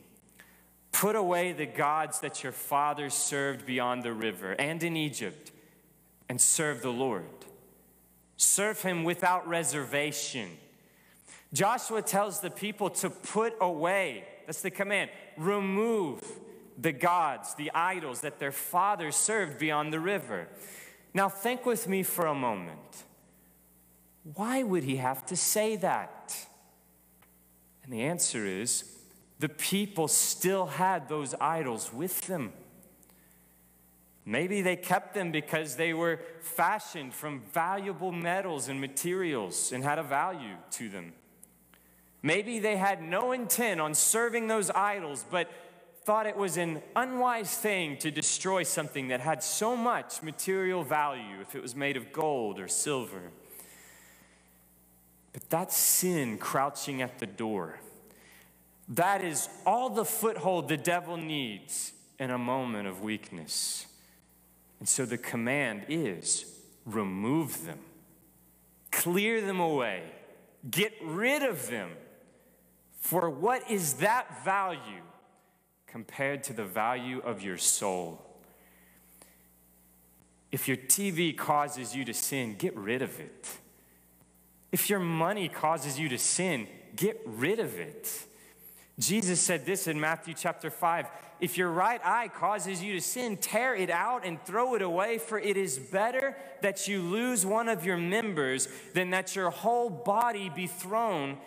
Put 0.92 1.16
away 1.16 1.54
the 1.54 1.66
gods 1.66 2.20
that 2.20 2.44
your 2.44 2.52
fathers 2.52 3.14
served 3.14 3.66
beyond 3.66 4.04
the 4.04 4.12
river 4.12 4.52
and 4.52 4.84
in 4.84 4.98
Egypt, 4.98 5.50
and 6.28 6.42
serve 6.42 6.82
the 6.82 6.92
Lord. 6.92 7.24
Serve 8.36 8.82
him 8.82 9.06
without 9.06 9.48
reservation. 9.48 10.50
Joshua 11.54 12.02
tells 12.02 12.42
the 12.42 12.50
people 12.50 12.90
to 12.90 13.10
put 13.10 13.54
away, 13.62 14.26
that's 14.46 14.62
the 14.62 14.70
command, 14.70 15.10
remove 15.38 16.22
the 16.78 16.92
gods, 16.92 17.56
the 17.56 17.72
idols 17.74 18.20
that 18.22 18.40
their 18.40 18.52
fathers 18.52 19.16
served 19.16 19.58
beyond 19.58 19.94
the 19.94 20.02
river. 20.02 20.50
Now, 21.14 21.30
think 21.30 21.66
with 21.66 21.88
me 21.88 22.04
for 22.04 22.26
a 22.26 22.36
moment. 22.36 23.06
Why 24.34 24.64
would 24.64 24.84
he 24.84 24.98
have 24.98 25.26
to 25.28 25.38
say 25.38 25.78
that? 25.78 26.48
And 27.84 27.92
the 27.92 28.02
answer 28.02 28.46
is 28.46 28.86
the 29.40 29.50
people 29.50 30.08
still 30.08 30.68
had 30.68 31.10
those 31.10 31.36
idols 31.40 31.92
with 31.94 32.22
them. 32.28 32.54
Maybe 34.26 34.62
they 34.62 34.78
kept 34.78 35.14
them 35.14 35.32
because 35.32 35.76
they 35.76 35.94
were 35.94 36.22
fashioned 36.40 37.14
from 37.14 37.42
valuable 37.52 38.14
metals 38.14 38.70
and 38.70 38.80
materials 38.80 39.74
and 39.74 39.84
had 39.84 40.00
a 40.00 40.04
value 40.04 40.56
to 40.72 40.88
them. 40.88 41.14
Maybe 42.22 42.60
they 42.60 42.78
had 42.78 43.02
no 43.02 43.34
intent 43.34 43.82
on 43.82 43.94
serving 43.94 44.48
those 44.48 44.70
idols, 44.70 45.26
but 45.30 45.52
thought 46.06 46.26
it 46.26 46.38
was 46.38 46.56
an 46.56 46.82
unwise 46.96 47.58
thing 47.58 47.98
to 47.98 48.12
destroy 48.12 48.64
something 48.64 49.10
that 49.10 49.20
had 49.20 49.44
so 49.44 49.76
much 49.76 50.22
material 50.22 50.84
value 50.84 51.42
if 51.42 51.54
it 51.56 51.62
was 51.62 51.76
made 51.76 51.98
of 51.98 52.14
gold 52.14 52.60
or 52.60 52.68
silver. 52.70 53.32
But 55.34 55.50
that's 55.50 55.76
sin 55.76 56.38
crouching 56.38 57.02
at 57.02 57.20
the 57.20 57.26
door. 57.26 57.80
That 58.88 59.24
is 59.24 59.50
all 59.66 59.90
the 59.90 60.06
foothold 60.06 60.70
the 60.70 60.78
devil 60.78 61.18
needs 61.18 61.94
in 62.20 62.30
a 62.30 62.38
moment 62.38 62.88
of 62.88 63.02
weakness. 63.02 63.88
And 64.80 64.88
so 64.88 65.06
the 65.06 65.18
command 65.18 65.86
is 65.90 66.46
remove 66.86 67.66
them, 67.66 67.80
clear 68.92 69.42
them 69.42 69.60
away, 69.60 70.04
get 70.70 70.94
rid 71.02 71.42
of 71.42 71.70
them. 71.70 71.92
For 73.00 73.30
what 73.30 73.70
is 73.72 73.96
that 73.96 74.44
value 74.44 75.02
compared 75.88 76.44
to 76.46 76.54
the 76.54 76.66
value 76.66 77.20
of 77.20 77.42
your 77.42 77.58
soul? 77.58 78.22
If 80.52 80.68
your 80.68 80.78
TV 80.78 81.36
causes 81.36 81.96
you 81.96 82.06
to 82.06 82.14
sin, 82.14 82.56
get 82.58 82.76
rid 82.78 83.02
of 83.02 83.20
it. 83.20 83.58
If 84.74 84.90
your 84.90 85.00
money 85.00 85.50
causes 85.50 86.00
you 86.00 86.10
to 86.10 86.18
sin, 86.18 86.68
get 86.96 87.22
rid 87.28 87.60
of 87.60 87.78
it. 87.78 88.12
Jesus 88.98 89.40
said 89.40 89.68
this 89.68 89.88
in 89.88 90.00
Matthew 90.00 90.34
chapter 90.34 90.72
5 90.72 91.06
If 91.40 91.60
your 91.60 91.70
right 91.70 92.02
eye 92.04 92.28
causes 92.28 92.82
you 92.82 92.94
to 92.94 93.02
sin, 93.02 93.38
tear 93.38 93.76
it 93.76 93.92
out 93.92 94.26
and 94.26 94.44
throw 94.44 94.74
it 94.74 94.82
away, 94.82 95.20
for 95.20 95.38
it 95.38 95.58
is 95.58 95.78
better 95.78 96.36
that 96.62 96.88
you 96.88 97.04
lose 97.04 97.46
one 97.46 97.70
of 97.70 97.86
your 97.86 97.98
members 97.98 98.68
than 98.96 99.12
that 99.12 99.36
your 99.36 99.52
whole 99.52 99.92
body 99.92 100.50
be 100.50 100.66
thrown 100.66 101.38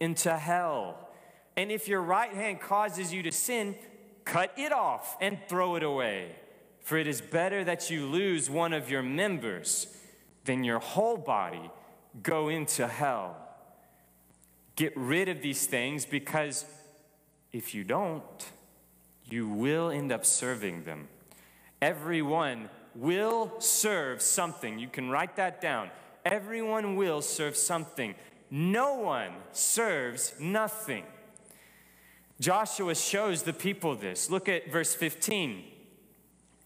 into 0.00 0.36
hell. 0.36 1.08
And 1.56 1.70
if 1.70 1.86
your 1.86 2.02
right 2.02 2.34
hand 2.34 2.60
causes 2.60 3.12
you 3.12 3.22
to 3.22 3.30
sin, 3.30 3.76
cut 4.24 4.52
it 4.56 4.72
off 4.72 5.16
and 5.20 5.38
throw 5.48 5.76
it 5.76 5.84
away. 5.84 6.34
For 6.80 6.98
it 6.98 7.06
is 7.06 7.20
better 7.20 7.62
that 7.62 7.90
you 7.90 8.06
lose 8.06 8.50
one 8.50 8.72
of 8.72 8.90
your 8.90 9.04
members 9.04 9.86
than 10.44 10.64
your 10.64 10.80
whole 10.80 11.16
body 11.16 11.70
go 12.22 12.48
into 12.48 12.86
hell. 12.86 13.36
Get 14.76 14.92
rid 14.96 15.28
of 15.28 15.42
these 15.42 15.66
things 15.66 16.04
because 16.04 16.64
if 17.52 17.74
you 17.74 17.84
don't, 17.84 18.22
you 19.30 19.48
will 19.48 19.90
end 19.90 20.12
up 20.12 20.24
serving 20.24 20.84
them. 20.84 21.08
Everyone 21.80 22.68
will 22.94 23.52
serve 23.60 24.22
something. 24.22 24.78
You 24.78 24.88
can 24.88 25.10
write 25.10 25.36
that 25.36 25.60
down. 25.60 25.90
Everyone 26.24 26.96
will 26.96 27.22
serve 27.22 27.56
something. 27.56 28.14
No 28.50 28.94
one 28.94 29.32
serves 29.52 30.34
nothing. 30.38 31.04
Joshua 32.40 32.94
shows 32.94 33.42
the 33.42 33.52
people 33.52 33.94
this. 33.94 34.30
Look 34.30 34.48
at 34.48 34.70
verse 34.70 34.94
15. 34.94 35.64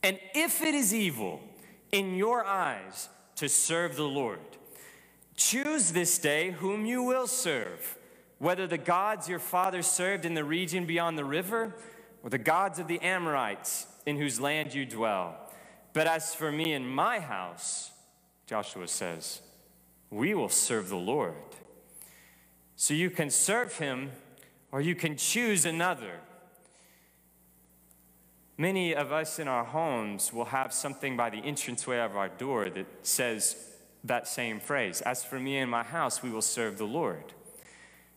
And 0.02 0.18
if 0.34 0.62
it 0.62 0.74
is 0.74 0.94
evil 0.94 1.40
in 1.92 2.14
your 2.14 2.44
eyes 2.44 3.08
to 3.36 3.48
serve 3.48 3.96
the 3.96 4.04
Lord, 4.04 4.40
choose 5.36 5.92
this 5.92 6.18
day 6.18 6.50
whom 6.50 6.84
you 6.84 7.02
will 7.02 7.26
serve 7.26 7.96
whether 8.38 8.66
the 8.66 8.78
gods 8.78 9.28
your 9.28 9.38
fathers 9.38 9.86
served 9.86 10.24
in 10.24 10.34
the 10.34 10.44
region 10.44 10.84
beyond 10.84 11.16
the 11.16 11.24
river, 11.24 11.74
or 12.22 12.30
the 12.30 12.38
gods 12.38 12.78
of 12.78 12.88
the 12.88 13.00
Amorites 13.00 13.86
in 14.04 14.16
whose 14.16 14.40
land 14.40 14.74
you 14.74 14.84
dwell. 14.84 15.36
But 15.92 16.06
as 16.06 16.34
for 16.34 16.52
me 16.52 16.72
and 16.72 16.88
my 16.88 17.20
house, 17.20 17.92
Joshua 18.46 18.88
says, 18.88 19.40
we 20.10 20.34
will 20.34 20.48
serve 20.48 20.88
the 20.88 20.96
Lord. 20.96 21.34
So 22.76 22.94
you 22.94 23.10
can 23.10 23.30
serve 23.30 23.78
him 23.78 24.10
or 24.70 24.80
you 24.80 24.94
can 24.94 25.16
choose 25.16 25.64
another. 25.64 26.20
Many 28.58 28.94
of 28.94 29.12
us 29.12 29.38
in 29.38 29.48
our 29.48 29.64
homes 29.64 30.32
will 30.32 30.46
have 30.46 30.72
something 30.72 31.16
by 31.16 31.30
the 31.30 31.42
entranceway 31.46 31.98
of 32.00 32.16
our 32.16 32.28
door 32.28 32.68
that 32.70 32.86
says 33.02 33.56
that 34.08 34.28
same 34.28 34.60
phrase 34.60 35.00
As 35.02 35.24
for 35.24 35.38
me 35.38 35.58
and 35.58 35.70
my 35.70 35.82
house, 35.82 36.22
we 36.22 36.30
will 36.30 36.42
serve 36.42 36.78
the 36.78 36.84
Lord. 36.84 37.32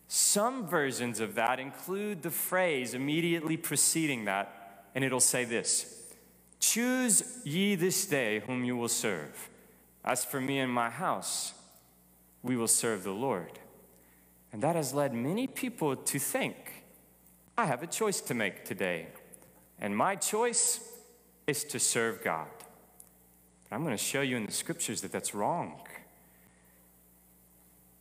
Some 0.08 0.66
versions 0.66 1.20
of 1.20 1.36
that 1.36 1.60
include 1.60 2.24
the 2.24 2.32
phrase 2.32 2.94
immediately 2.94 3.58
preceding 3.58 4.26
that, 4.26 4.88
and 4.96 5.04
it'll 5.04 5.20
say 5.20 5.46
this 5.46 6.04
Choose 6.60 7.40
ye 7.46 7.76
this 7.76 8.06
day 8.06 8.40
whom 8.40 8.64
you 8.64 8.76
will 8.76 8.88
serve. 8.88 9.50
As 10.04 10.26
for 10.26 10.42
me 10.42 10.60
and 10.60 10.72
my 10.72 10.90
house, 10.90 11.54
we 12.42 12.56
will 12.56 12.68
serve 12.68 13.04
the 13.04 13.12
Lord. 13.12 13.60
And 14.52 14.64
that 14.64 14.76
has 14.76 14.94
led 14.94 15.14
many 15.14 15.46
people 15.46 15.96
to 15.96 16.20
think, 16.20 16.84
I 17.58 17.66
have 17.66 17.84
a 17.84 17.88
choice 17.88 18.20
to 18.22 18.34
make 18.34 18.66
today, 18.66 19.08
and 19.80 19.96
my 19.96 20.16
choice 20.16 20.80
is 21.46 21.64
to 21.66 21.80
serve 21.80 22.24
God. 22.24 22.48
But 23.70 23.76
I'm 23.76 23.84
going 23.84 23.96
to 23.96 24.04
show 24.04 24.22
you 24.22 24.38
in 24.38 24.46
the 24.46 24.52
scriptures 24.52 25.02
that 25.02 25.12
that's 25.12 25.34
wrong. 25.34 25.80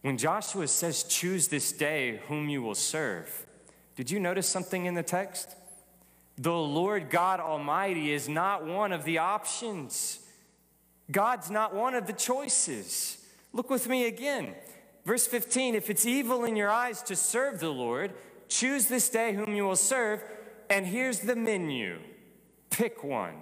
When 0.02 0.16
Joshua 0.16 0.66
says, 0.68 1.02
Choose 1.04 1.48
this 1.48 1.72
day 1.72 2.20
whom 2.28 2.48
you 2.48 2.62
will 2.62 2.74
serve, 2.74 3.46
did 3.96 4.10
you 4.10 4.20
notice 4.20 4.48
something 4.48 4.86
in 4.86 4.94
the 4.94 5.02
text? 5.02 5.54
The 6.38 6.52
Lord 6.52 7.10
God 7.10 7.40
Almighty 7.40 8.12
is 8.12 8.28
not 8.28 8.64
one 8.64 8.92
of 8.92 9.04
the 9.04 9.18
options. 9.18 10.20
God's 11.10 11.50
not 11.50 11.74
one 11.74 11.94
of 11.94 12.06
the 12.06 12.12
choices. 12.12 13.18
Look 13.52 13.70
with 13.70 13.88
me 13.88 14.06
again. 14.06 14.54
Verse 15.04 15.26
15 15.26 15.74
If 15.74 15.90
it's 15.90 16.06
evil 16.06 16.44
in 16.44 16.54
your 16.54 16.70
eyes 16.70 17.02
to 17.02 17.16
serve 17.16 17.60
the 17.60 17.70
Lord, 17.70 18.12
choose 18.48 18.86
this 18.86 19.08
day 19.08 19.34
whom 19.34 19.54
you 19.54 19.64
will 19.64 19.76
serve. 19.76 20.22
And 20.70 20.86
here's 20.86 21.20
the 21.20 21.34
menu 21.34 21.98
pick 22.70 23.02
one. 23.02 23.34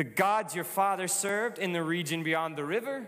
The 0.00 0.04
gods 0.04 0.54
your 0.54 0.64
father 0.64 1.06
served 1.08 1.58
in 1.58 1.74
the 1.74 1.82
region 1.82 2.22
beyond 2.22 2.56
the 2.56 2.64
river 2.64 3.06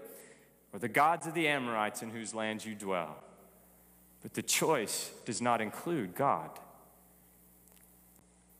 or 0.74 0.78
the 0.78 0.88
gods 0.88 1.26
of 1.26 1.32
the 1.32 1.48
Amorites 1.48 2.02
in 2.02 2.10
whose 2.10 2.34
land 2.34 2.62
you 2.62 2.74
dwell. 2.74 3.16
But 4.20 4.34
the 4.34 4.42
choice 4.42 5.10
does 5.24 5.40
not 5.40 5.62
include 5.62 6.14
God. 6.14 6.50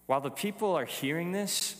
While 0.07 0.23
the 0.23 0.31
people 0.31 0.75
are 0.75 0.87
hearing 0.87 1.33
this, 1.33 1.77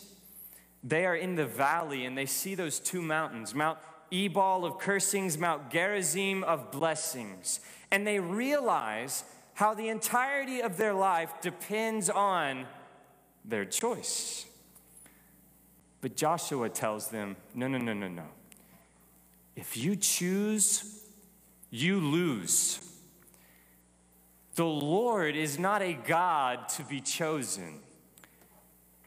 they 0.85 1.07
are 1.07 1.17
in 1.17 1.37
the 1.37 1.47
valley 1.47 2.05
and 2.05 2.19
they 2.19 2.27
see 2.27 2.55
those 2.55 2.79
two 2.79 3.01
mountains 3.01 3.55
Mount 3.55 3.79
Ebal 4.11 4.67
of 4.67 4.79
cursings, 4.79 5.39
Mount 5.39 5.71
Gerizim 5.71 6.45
of 6.45 6.71
blessings. 6.71 7.61
And 7.91 8.07
they 8.07 8.21
realize 8.21 9.25
how 9.55 9.73
the 9.73 9.89
entirety 9.89 10.61
of 10.61 10.77
their 10.77 10.93
life 10.93 11.33
depends 11.41 12.11
on 12.11 12.67
their 13.43 13.65
choice. 13.65 14.45
But 16.03 16.17
Joshua 16.17 16.69
tells 16.69 17.09
them 17.09 17.37
no, 17.55 17.69
no, 17.69 17.79
no, 17.79 17.95
no, 17.95 18.09
no. 18.09 18.27
If 19.57 19.77
you 19.77 19.97
choose, 19.97 21.05
you 21.71 22.01
lose. 22.01 22.81
The 24.57 24.67
Lord 24.67 25.37
is 25.37 25.59
not 25.59 25.81
a 25.81 25.95
God 25.95 26.69
to 26.71 26.83
be 26.83 27.01
chosen. 27.01 27.81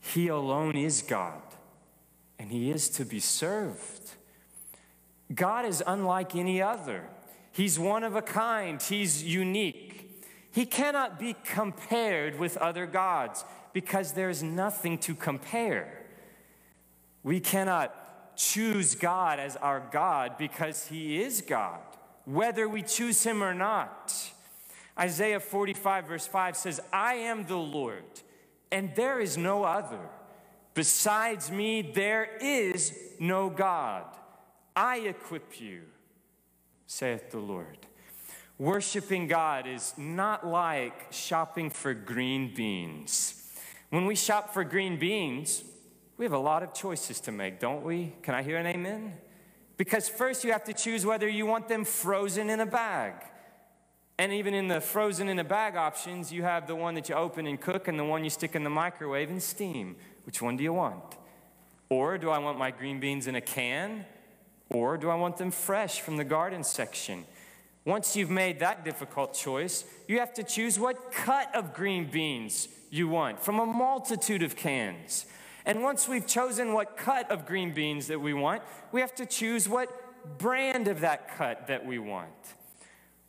He 0.02 0.30
alone 0.30 0.76
is 0.76 1.02
God, 1.02 1.42
and 2.40 2.50
He 2.50 2.72
is 2.72 2.90
to 2.90 3.06
be 3.06 3.20
served. 3.20 4.12
God 5.34 5.66
is 5.66 5.84
unlike 5.86 6.36
any 6.36 6.62
other. 6.62 7.04
He's 7.52 7.78
one 7.78 8.04
of 8.04 8.16
a 8.16 8.22
kind, 8.22 8.82
He's 8.82 9.24
unique. 9.24 10.24
He 10.52 10.66
cannot 10.66 11.20
be 11.20 11.36
compared 11.44 12.40
with 12.40 12.56
other 12.58 12.86
gods 12.86 13.44
because 13.74 14.14
there's 14.14 14.42
nothing 14.42 14.98
to 15.00 15.14
compare. 15.14 16.05
We 17.26 17.40
cannot 17.40 18.38
choose 18.38 18.94
God 18.94 19.40
as 19.40 19.56
our 19.56 19.82
God 19.92 20.38
because 20.38 20.88
He 20.88 21.20
is 21.20 21.42
God, 21.42 21.82
whether 22.26 22.70
we 22.70 22.84
choose 22.84 23.24
Him 23.24 23.44
or 23.44 23.56
not. 23.56 24.14
Isaiah 24.98 25.40
45, 25.40 26.08
verse 26.08 26.28
5 26.28 26.56
says, 26.56 26.80
I 26.94 27.16
am 27.16 27.48
the 27.48 27.58
Lord, 27.58 28.04
and 28.72 28.96
there 28.96 29.20
is 29.20 29.40
no 29.40 29.64
other. 29.64 30.00
Besides 30.76 31.50
me, 31.50 31.82
there 31.82 32.30
is 32.40 32.96
no 33.20 33.50
God. 33.50 34.06
I 34.76 34.98
equip 34.98 35.60
you, 35.60 35.82
saith 36.86 37.32
the 37.32 37.40
Lord. 37.40 37.88
Worshiping 38.60 39.28
God 39.28 39.66
is 39.66 39.96
not 39.98 40.46
like 40.46 41.12
shopping 41.12 41.72
for 41.72 41.96
green 41.96 42.54
beans. 42.54 43.52
When 43.90 44.06
we 44.06 44.16
shop 44.16 44.54
for 44.54 44.64
green 44.64 45.00
beans, 45.00 45.64
we 46.18 46.26
have 46.26 46.34
a 46.34 46.38
lot 46.38 46.64
of 46.64 46.74
choices 46.74 47.20
to 47.22 47.32
make, 47.32 47.60
don't 47.60 47.84
we? 47.84 48.14
Can 48.22 48.36
I 48.36 48.44
hear 48.44 48.58
an 48.58 48.66
amen? 48.66 49.14
Because 49.78 50.08
first 50.08 50.44
you 50.44 50.52
have 50.52 50.64
to 50.66 50.74
choose 50.74 51.06
whether 51.06 51.28
you 51.28 51.46
want 51.46 51.68
them 51.68 51.84
frozen 51.84 52.50
in 52.50 52.62
a 52.62 52.66
bag. 52.66 53.14
And 54.18 54.32
even 54.32 54.54
in 54.54 54.70
the 54.70 54.80
frozen 54.80 55.28
in 55.28 55.40
a 55.40 55.44
bag 55.44 55.76
options, 55.76 56.32
you 56.32 56.44
have 56.44 56.68
the 56.68 56.76
one 56.76 56.96
that 56.96 57.10
you 57.10 57.16
open 57.16 57.46
and 57.48 57.60
cook 57.60 57.90
and 57.90 58.00
the 58.00 58.06
one 58.06 58.24
you 58.24 58.30
stick 58.30 58.56
in 58.56 58.64
the 58.64 58.70
microwave 58.70 59.30
and 59.30 59.44
steam. 59.44 59.98
Which 60.24 60.42
one 60.42 60.56
do 60.56 60.64
you 60.64 60.72
want? 60.72 61.04
Or 61.90 62.18
do 62.18 62.30
I 62.30 62.40
want 62.40 62.58
my 62.58 62.72
green 62.72 63.02
beans 63.02 63.28
in 63.28 63.36
a 63.36 63.42
can? 63.42 64.06
Or 64.70 64.98
do 64.98 65.10
I 65.10 65.16
want 65.16 65.36
them 65.36 65.52
fresh 65.52 66.00
from 66.00 66.16
the 66.16 66.24
garden 66.24 66.64
section? 66.64 67.26
Once 67.84 68.16
you've 68.16 68.32
made 68.32 68.60
that 68.60 68.86
difficult 68.86 69.34
choice, 69.34 69.84
you 70.08 70.20
have 70.20 70.34
to 70.34 70.44
choose 70.44 70.80
what 70.80 71.12
cut 71.12 71.54
of 71.54 71.74
green 71.74 72.10
beans 72.10 72.70
you 72.90 73.08
want 73.08 73.40
from 73.40 73.60
a 73.60 73.66
multitude 73.66 74.42
of 74.42 74.56
cans. 74.56 75.26
And 75.66 75.82
once 75.82 76.08
we've 76.08 76.28
chosen 76.28 76.74
what 76.74 76.96
cut 76.96 77.32
of 77.32 77.46
green 77.46 77.74
beans 77.74 78.08
that 78.08 78.22
we 78.22 78.34
want, 78.34 78.62
we 78.92 79.02
have 79.02 79.16
to 79.16 79.26
choose 79.26 79.68
what 79.68 80.38
brand 80.38 80.88
of 80.88 81.02
that 81.02 81.36
cut 81.38 81.68
that 81.68 81.86
we 81.86 82.00
want. 82.00 82.30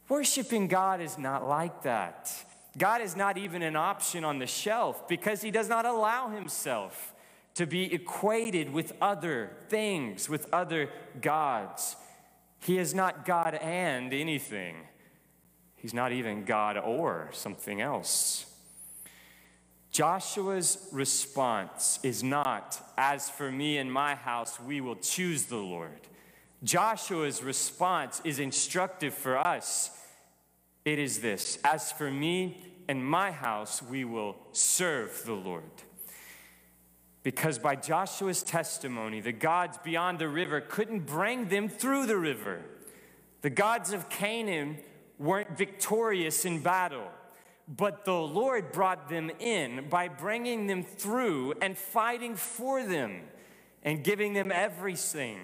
Worshiping 0.08 0.68
God 0.68 1.00
is 1.00 1.18
not 1.18 1.48
like 1.48 1.82
that. 1.82 2.32
God 2.78 3.00
is 3.00 3.16
not 3.16 3.38
even 3.38 3.62
an 3.62 3.74
option 3.74 4.24
on 4.24 4.38
the 4.38 4.46
shelf 4.46 5.08
because 5.08 5.42
He 5.42 5.50
does 5.50 5.68
not 5.68 5.86
allow 5.86 6.28
Himself 6.28 7.14
to 7.54 7.66
be 7.66 7.92
equated 7.92 8.70
with 8.70 8.92
other 9.00 9.56
things, 9.68 10.28
with 10.28 10.46
other 10.52 10.90
gods. 11.22 11.96
He 12.60 12.76
is 12.76 12.94
not 12.94 13.24
God 13.24 13.54
and 13.54 14.12
anything. 14.12 14.76
He's 15.76 15.94
not 15.94 16.12
even 16.12 16.44
God 16.44 16.76
or 16.76 17.30
something 17.32 17.80
else. 17.80 18.46
Joshua's 19.96 20.88
response 20.92 21.98
is 22.02 22.22
not, 22.22 22.78
as 22.98 23.30
for 23.30 23.50
me 23.50 23.78
and 23.78 23.90
my 23.90 24.14
house, 24.14 24.60
we 24.60 24.82
will 24.82 24.96
choose 24.96 25.46
the 25.46 25.56
Lord. 25.56 26.00
Joshua's 26.62 27.42
response 27.42 28.20
is 28.22 28.38
instructive 28.38 29.14
for 29.14 29.38
us. 29.38 29.90
It 30.84 30.98
is 30.98 31.20
this 31.20 31.58
As 31.64 31.92
for 31.92 32.10
me 32.10 32.62
and 32.88 33.06
my 33.06 33.30
house, 33.30 33.80
we 33.80 34.04
will 34.04 34.36
serve 34.52 35.22
the 35.24 35.32
Lord. 35.32 35.62
Because 37.22 37.58
by 37.58 37.74
Joshua's 37.74 38.42
testimony, 38.42 39.22
the 39.22 39.32
gods 39.32 39.78
beyond 39.82 40.18
the 40.18 40.28
river 40.28 40.60
couldn't 40.60 41.06
bring 41.06 41.48
them 41.48 41.70
through 41.70 42.04
the 42.04 42.18
river. 42.18 42.60
The 43.40 43.48
gods 43.48 43.94
of 43.94 44.10
Canaan 44.10 44.76
weren't 45.18 45.56
victorious 45.56 46.44
in 46.44 46.60
battle, 46.60 47.08
but 47.68 48.04
the 48.04 48.12
Lord 48.12 48.70
brought 48.72 49.08
them 49.08 49.30
in 49.40 49.88
by 49.88 50.08
bringing 50.08 50.66
them 50.66 50.84
through 50.84 51.54
and 51.60 51.76
fighting 51.76 52.36
for 52.36 52.84
them 52.84 53.22
and 53.82 54.04
giving 54.04 54.34
them 54.34 54.52
everything 54.52 55.40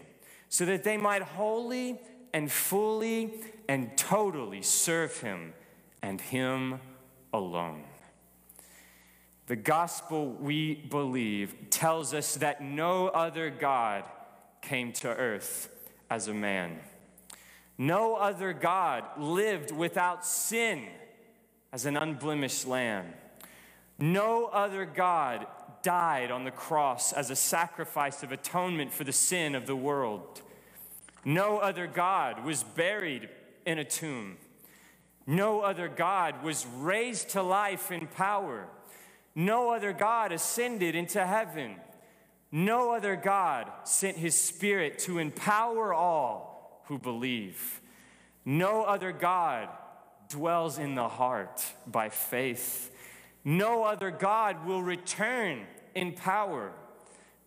so 0.49 0.65
that 0.67 0.85
they 0.85 0.97
might 0.97 1.23
wholly 1.23 2.01
and 2.33 2.51
fully 2.51 3.35
and 3.69 3.97
totally 3.97 4.63
serve 4.63 5.19
Him 5.21 5.53
and 6.01 6.21
Him 6.21 6.81
alone. 7.33 7.85
The 9.47 9.57
gospel 9.57 10.31
we 10.31 10.75
believe 10.75 11.55
tells 11.71 12.15
us 12.15 12.37
that 12.37 12.63
no 12.63 13.09
other 13.09 13.51
God 13.51 14.05
came 14.61 14.93
to 14.95 15.09
earth 15.09 15.69
as 16.09 16.29
a 16.29 16.35
man. 16.35 16.79
No 17.77 18.15
other 18.15 18.53
God 18.53 19.05
lived 19.19 19.73
without 19.73 20.25
sin 20.25 20.85
as 21.73 21.87
an 21.87 21.97
unblemished 21.97 22.67
lamb. 22.67 23.07
No 23.99 24.47
other 24.47 24.85
God 24.85 25.47
died 25.83 26.31
on 26.31 26.45
the 26.45 26.51
cross 26.51 27.13
as 27.13 27.31
a 27.31 27.37
sacrifice 27.37 28.23
of 28.23 28.33
atonement 28.33 28.93
for 28.93 29.05
the 29.05 29.13
sin 29.13 29.55
of 29.55 29.67
the 29.67 29.77
world. 29.77 30.43
No 31.25 31.59
other 31.59 31.87
God 31.87 32.45
was 32.45 32.63
buried 32.63 33.29
in 33.65 33.79
a 33.79 33.85
tomb. 33.85 34.37
No 35.27 35.61
other 35.61 35.89
God 35.89 36.43
was 36.43 36.67
raised 36.79 37.31
to 37.31 37.43
life 37.43 37.93
in 37.93 38.07
power. 38.09 38.67
No 39.35 39.71
other 39.71 39.93
God 39.93 40.33
ascended 40.33 40.95
into 40.95 41.25
heaven. 41.25 41.77
No 42.51 42.93
other 42.93 43.17
God 43.17 43.71
sent 43.85 44.17
his 44.17 44.39
Spirit 44.39 44.99
to 45.01 45.19
empower 45.19 45.95
all 45.95 46.83
who 46.87 46.99
believe. 46.99 47.81
No 48.45 48.83
other 48.83 49.13
God 49.13 49.69
dwells 50.33 50.79
in 50.79 50.95
the 50.95 51.09
heart 51.09 51.65
by 51.87 52.09
faith. 52.09 52.91
No 53.45 53.85
other 53.85 54.11
God 54.11 54.67
will 54.67 54.83
return 54.83 55.67
in 55.95 56.13
power. 56.13 56.73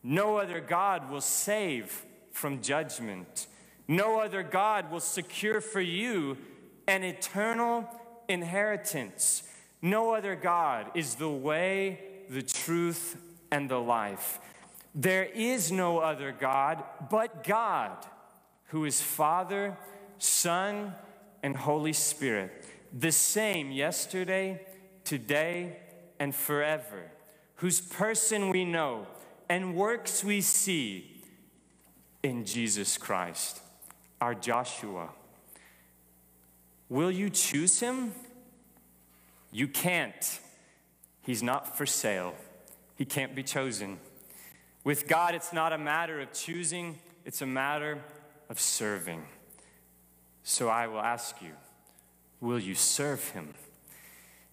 No 0.04 0.38
other 0.38 0.60
God 0.60 1.10
will 1.10 1.22
save 1.22 2.06
from 2.32 2.62
judgment. 2.62 3.48
No 3.88 4.20
other 4.20 4.44
God 4.44 4.92
will 4.92 5.00
secure 5.00 5.62
for 5.62 5.82
you 5.82 6.38
an 6.88 7.04
eternal 7.04 7.90
inheritance. 8.28 9.44
No 9.82 10.14
other 10.14 10.36
God 10.36 10.92
is 10.96 11.16
the 11.16 11.30
way, 11.30 12.00
the 12.30 12.42
truth, 12.42 13.18
and 13.52 13.70
the 13.70 13.80
life. 13.80 14.40
There 14.94 15.26
is 15.26 15.72
no 15.72 16.00
other 16.00 16.32
God 16.32 16.84
but 17.10 17.44
God, 17.44 17.98
who 18.68 18.86
is 18.86 19.02
Father, 19.02 19.78
Son, 20.18 20.94
and 21.44 21.56
Holy 21.56 21.94
Spirit, 21.94 22.66
the 22.92 23.12
same 23.12 23.72
yesterday, 23.72 24.62
today, 25.04 25.78
and 26.20 26.34
forever, 26.34 27.12
whose 27.56 27.82
person 27.82 28.50
we 28.50 28.66
know 28.66 29.08
and 29.50 29.76
works 29.76 30.24
we 30.24 30.42
see 30.42 31.24
in 32.24 32.46
Jesus 32.46 32.98
Christ, 32.98 33.62
our 34.20 34.34
Joshua. 34.34 35.10
Will 36.90 37.12
you 37.12 37.30
choose 37.30 37.80
him? 37.80 38.14
You 39.52 39.68
can't. 39.68 40.40
He's 41.22 41.44
not 41.44 41.78
for 41.78 41.86
sale. 41.86 42.34
He 42.96 43.06
can't 43.06 43.36
be 43.36 43.44
chosen. 43.44 44.00
With 44.84 45.08
God, 45.08 45.36
it's 45.36 45.52
not 45.52 45.74
a 45.74 45.78
matter 45.78 46.20
of 46.22 46.32
choosing, 46.34 47.00
it's 47.26 47.42
a 47.42 47.46
matter 47.46 48.04
of 48.50 48.60
serving. 48.60 49.26
So 50.48 50.70
I 50.70 50.86
will 50.86 51.02
ask 51.02 51.42
you, 51.42 51.54
will 52.40 52.60
you 52.60 52.76
serve 52.76 53.30
him? 53.30 53.56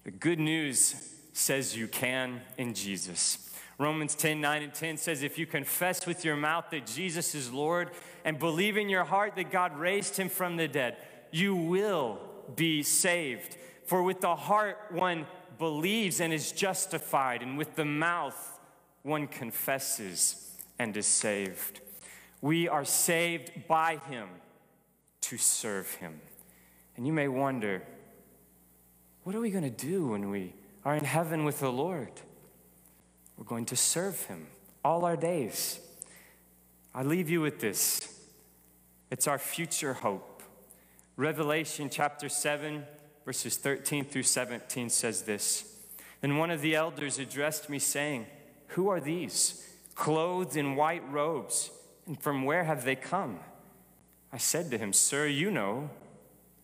The 0.04 0.10
good 0.10 0.40
news 0.40 0.94
says 1.34 1.76
you 1.76 1.86
can 1.86 2.40
in 2.56 2.72
Jesus. 2.72 3.50
Romans 3.76 4.14
10 4.14 4.40
9 4.40 4.62
and 4.62 4.72
10 4.72 4.96
says, 4.96 5.22
If 5.22 5.36
you 5.36 5.44
confess 5.44 6.06
with 6.06 6.24
your 6.24 6.34
mouth 6.34 6.64
that 6.70 6.86
Jesus 6.86 7.34
is 7.34 7.52
Lord 7.52 7.90
and 8.24 8.38
believe 8.38 8.78
in 8.78 8.88
your 8.88 9.04
heart 9.04 9.36
that 9.36 9.50
God 9.50 9.78
raised 9.78 10.16
him 10.16 10.30
from 10.30 10.56
the 10.56 10.66
dead, 10.66 10.96
you 11.30 11.54
will 11.54 12.20
be 12.56 12.82
saved. 12.82 13.58
For 13.84 14.02
with 14.02 14.22
the 14.22 14.34
heart 14.34 14.78
one 14.92 15.26
believes 15.58 16.20
and 16.20 16.32
is 16.32 16.52
justified, 16.52 17.42
and 17.42 17.58
with 17.58 17.76
the 17.76 17.84
mouth 17.84 18.58
one 19.02 19.26
confesses 19.26 20.56
and 20.78 20.96
is 20.96 21.06
saved. 21.06 21.80
We 22.40 22.66
are 22.66 22.86
saved 22.86 23.68
by 23.68 23.98
him 24.08 24.28
to 25.22 25.38
serve 25.38 25.94
him. 25.94 26.20
And 26.96 27.06
you 27.06 27.12
may 27.12 27.28
wonder, 27.28 27.82
what 29.24 29.34
are 29.34 29.40
we 29.40 29.50
going 29.50 29.64
to 29.64 29.70
do 29.70 30.08
when 30.08 30.30
we 30.30 30.54
are 30.84 30.94
in 30.94 31.04
heaven 31.04 31.44
with 31.44 31.60
the 31.60 31.72
Lord? 31.72 32.12
We're 33.36 33.44
going 33.44 33.66
to 33.66 33.76
serve 33.76 34.20
him 34.26 34.46
all 34.84 35.04
our 35.04 35.16
days. 35.16 35.80
I 36.94 37.02
leave 37.02 37.30
you 37.30 37.40
with 37.40 37.60
this 37.60 38.08
it's 39.10 39.26
our 39.26 39.38
future 39.38 39.94
hope. 39.94 40.42
Revelation 41.16 41.90
chapter 41.90 42.28
7 42.28 42.84
verses 43.24 43.56
13 43.56 44.04
through 44.04 44.22
17 44.22 44.88
says 44.88 45.22
this 45.22 45.64
Then 46.20 46.38
one 46.38 46.50
of 46.50 46.60
the 46.60 46.74
elders 46.74 47.18
addressed 47.18 47.68
me, 47.68 47.78
saying, 47.78 48.26
Who 48.68 48.88
are 48.88 49.00
these, 49.00 49.66
clothed 49.94 50.56
in 50.56 50.76
white 50.76 51.08
robes, 51.10 51.70
and 52.06 52.20
from 52.20 52.44
where 52.44 52.64
have 52.64 52.84
they 52.84 52.96
come? 52.96 53.38
I 54.32 54.38
said 54.38 54.70
to 54.70 54.78
him, 54.78 54.92
Sir, 54.92 55.26
you 55.26 55.50
know. 55.50 55.90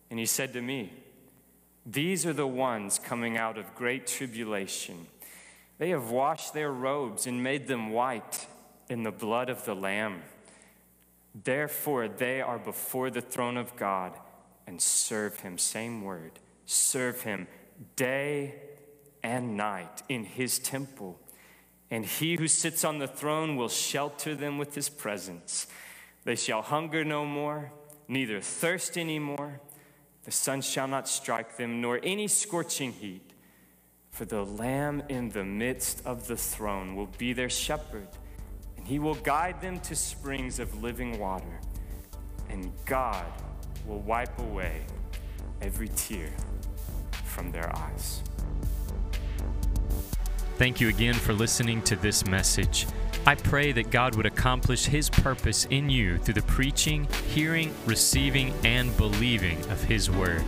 And 0.09 0.19
he 0.19 0.25
said 0.25 0.53
to 0.53 0.61
me, 0.61 0.91
These 1.85 2.25
are 2.25 2.33
the 2.33 2.47
ones 2.47 2.99
coming 2.99 3.37
out 3.37 3.57
of 3.57 3.75
great 3.75 4.07
tribulation. 4.07 5.07
They 5.77 5.89
have 5.89 6.09
washed 6.09 6.53
their 6.53 6.71
robes 6.71 7.27
and 7.27 7.43
made 7.43 7.67
them 7.67 7.91
white 7.91 8.47
in 8.89 9.03
the 9.03 9.11
blood 9.11 9.49
of 9.49 9.65
the 9.65 9.75
Lamb. 9.75 10.23
Therefore, 11.43 12.07
they 12.07 12.41
are 12.41 12.57
before 12.57 13.11
the 13.11 13.21
throne 13.21 13.55
of 13.55 13.75
God 13.75 14.13
and 14.65 14.81
serve 14.81 15.39
him. 15.39 15.57
Same 15.57 16.03
word 16.03 16.31
serve 16.69 17.23
him 17.23 17.47
day 17.95 18.53
and 19.23 19.57
night 19.57 20.03
in 20.07 20.23
his 20.23 20.59
temple. 20.59 21.19
And 21.89 22.05
he 22.05 22.35
who 22.35 22.47
sits 22.47 22.83
on 22.83 22.99
the 22.99 23.07
throne 23.07 23.55
will 23.55 23.69
shelter 23.69 24.35
them 24.35 24.59
with 24.59 24.75
his 24.75 24.87
presence. 24.87 25.65
They 26.23 26.35
shall 26.35 26.61
hunger 26.61 27.03
no 27.03 27.25
more, 27.25 27.71
neither 28.07 28.41
thirst 28.41 28.97
any 28.97 29.19
more. 29.19 29.61
The 30.23 30.31
sun 30.31 30.61
shall 30.61 30.87
not 30.87 31.07
strike 31.07 31.57
them, 31.57 31.81
nor 31.81 31.99
any 32.03 32.27
scorching 32.27 32.91
heat. 32.91 33.33
For 34.11 34.25
the 34.25 34.43
Lamb 34.43 35.03
in 35.09 35.29
the 35.29 35.45
midst 35.45 36.05
of 36.05 36.27
the 36.27 36.35
throne 36.35 36.95
will 36.95 37.09
be 37.17 37.33
their 37.33 37.49
shepherd, 37.49 38.07
and 38.77 38.85
he 38.85 38.99
will 38.99 39.15
guide 39.15 39.61
them 39.61 39.79
to 39.81 39.95
springs 39.95 40.59
of 40.59 40.83
living 40.83 41.19
water. 41.19 41.59
And 42.49 42.71
God 42.85 43.25
will 43.85 43.99
wipe 43.99 44.37
away 44.39 44.81
every 45.61 45.89
tear 45.89 46.29
from 47.25 47.51
their 47.51 47.73
eyes. 47.75 48.21
Thank 50.57 50.81
you 50.81 50.89
again 50.89 51.13
for 51.13 51.31
listening 51.31 51.81
to 51.83 51.95
this 51.95 52.25
message. 52.25 52.85
I 53.29 53.35
pray 53.35 53.71
that 53.73 53.91
God 53.91 54.15
would 54.15 54.25
accomplish 54.25 54.87
His 54.87 55.07
purpose 55.07 55.67
in 55.69 55.87
you 55.87 56.17
through 56.17 56.33
the 56.33 56.41
preaching, 56.41 57.07
hearing, 57.27 57.71
receiving, 57.85 58.51
and 58.63 58.97
believing 58.97 59.59
of 59.69 59.83
His 59.83 60.09
Word. 60.09 60.43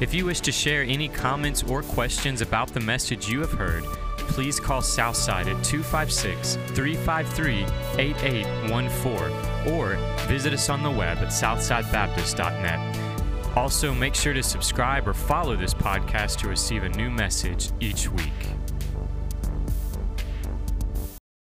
If 0.00 0.12
you 0.12 0.24
wish 0.24 0.40
to 0.40 0.50
share 0.50 0.82
any 0.82 1.06
comments 1.06 1.62
or 1.62 1.84
questions 1.84 2.40
about 2.40 2.74
the 2.74 2.80
message 2.80 3.28
you 3.28 3.38
have 3.38 3.52
heard, 3.52 3.84
please 4.16 4.58
call 4.58 4.82
Southside 4.82 5.46
at 5.46 5.62
256 5.62 6.56
353 6.74 7.66
8814 8.02 9.72
or 9.72 9.94
visit 10.26 10.52
us 10.52 10.68
on 10.68 10.82
the 10.82 10.90
web 10.90 11.18
at 11.18 11.28
southsidebaptist.net. 11.28 13.56
Also, 13.56 13.94
make 13.94 14.16
sure 14.16 14.34
to 14.34 14.42
subscribe 14.42 15.06
or 15.06 15.14
follow 15.14 15.54
this 15.54 15.72
podcast 15.72 16.38
to 16.38 16.48
receive 16.48 16.82
a 16.82 16.88
new 16.88 17.10
message 17.10 17.70
each 17.78 18.10
week. 18.10 18.32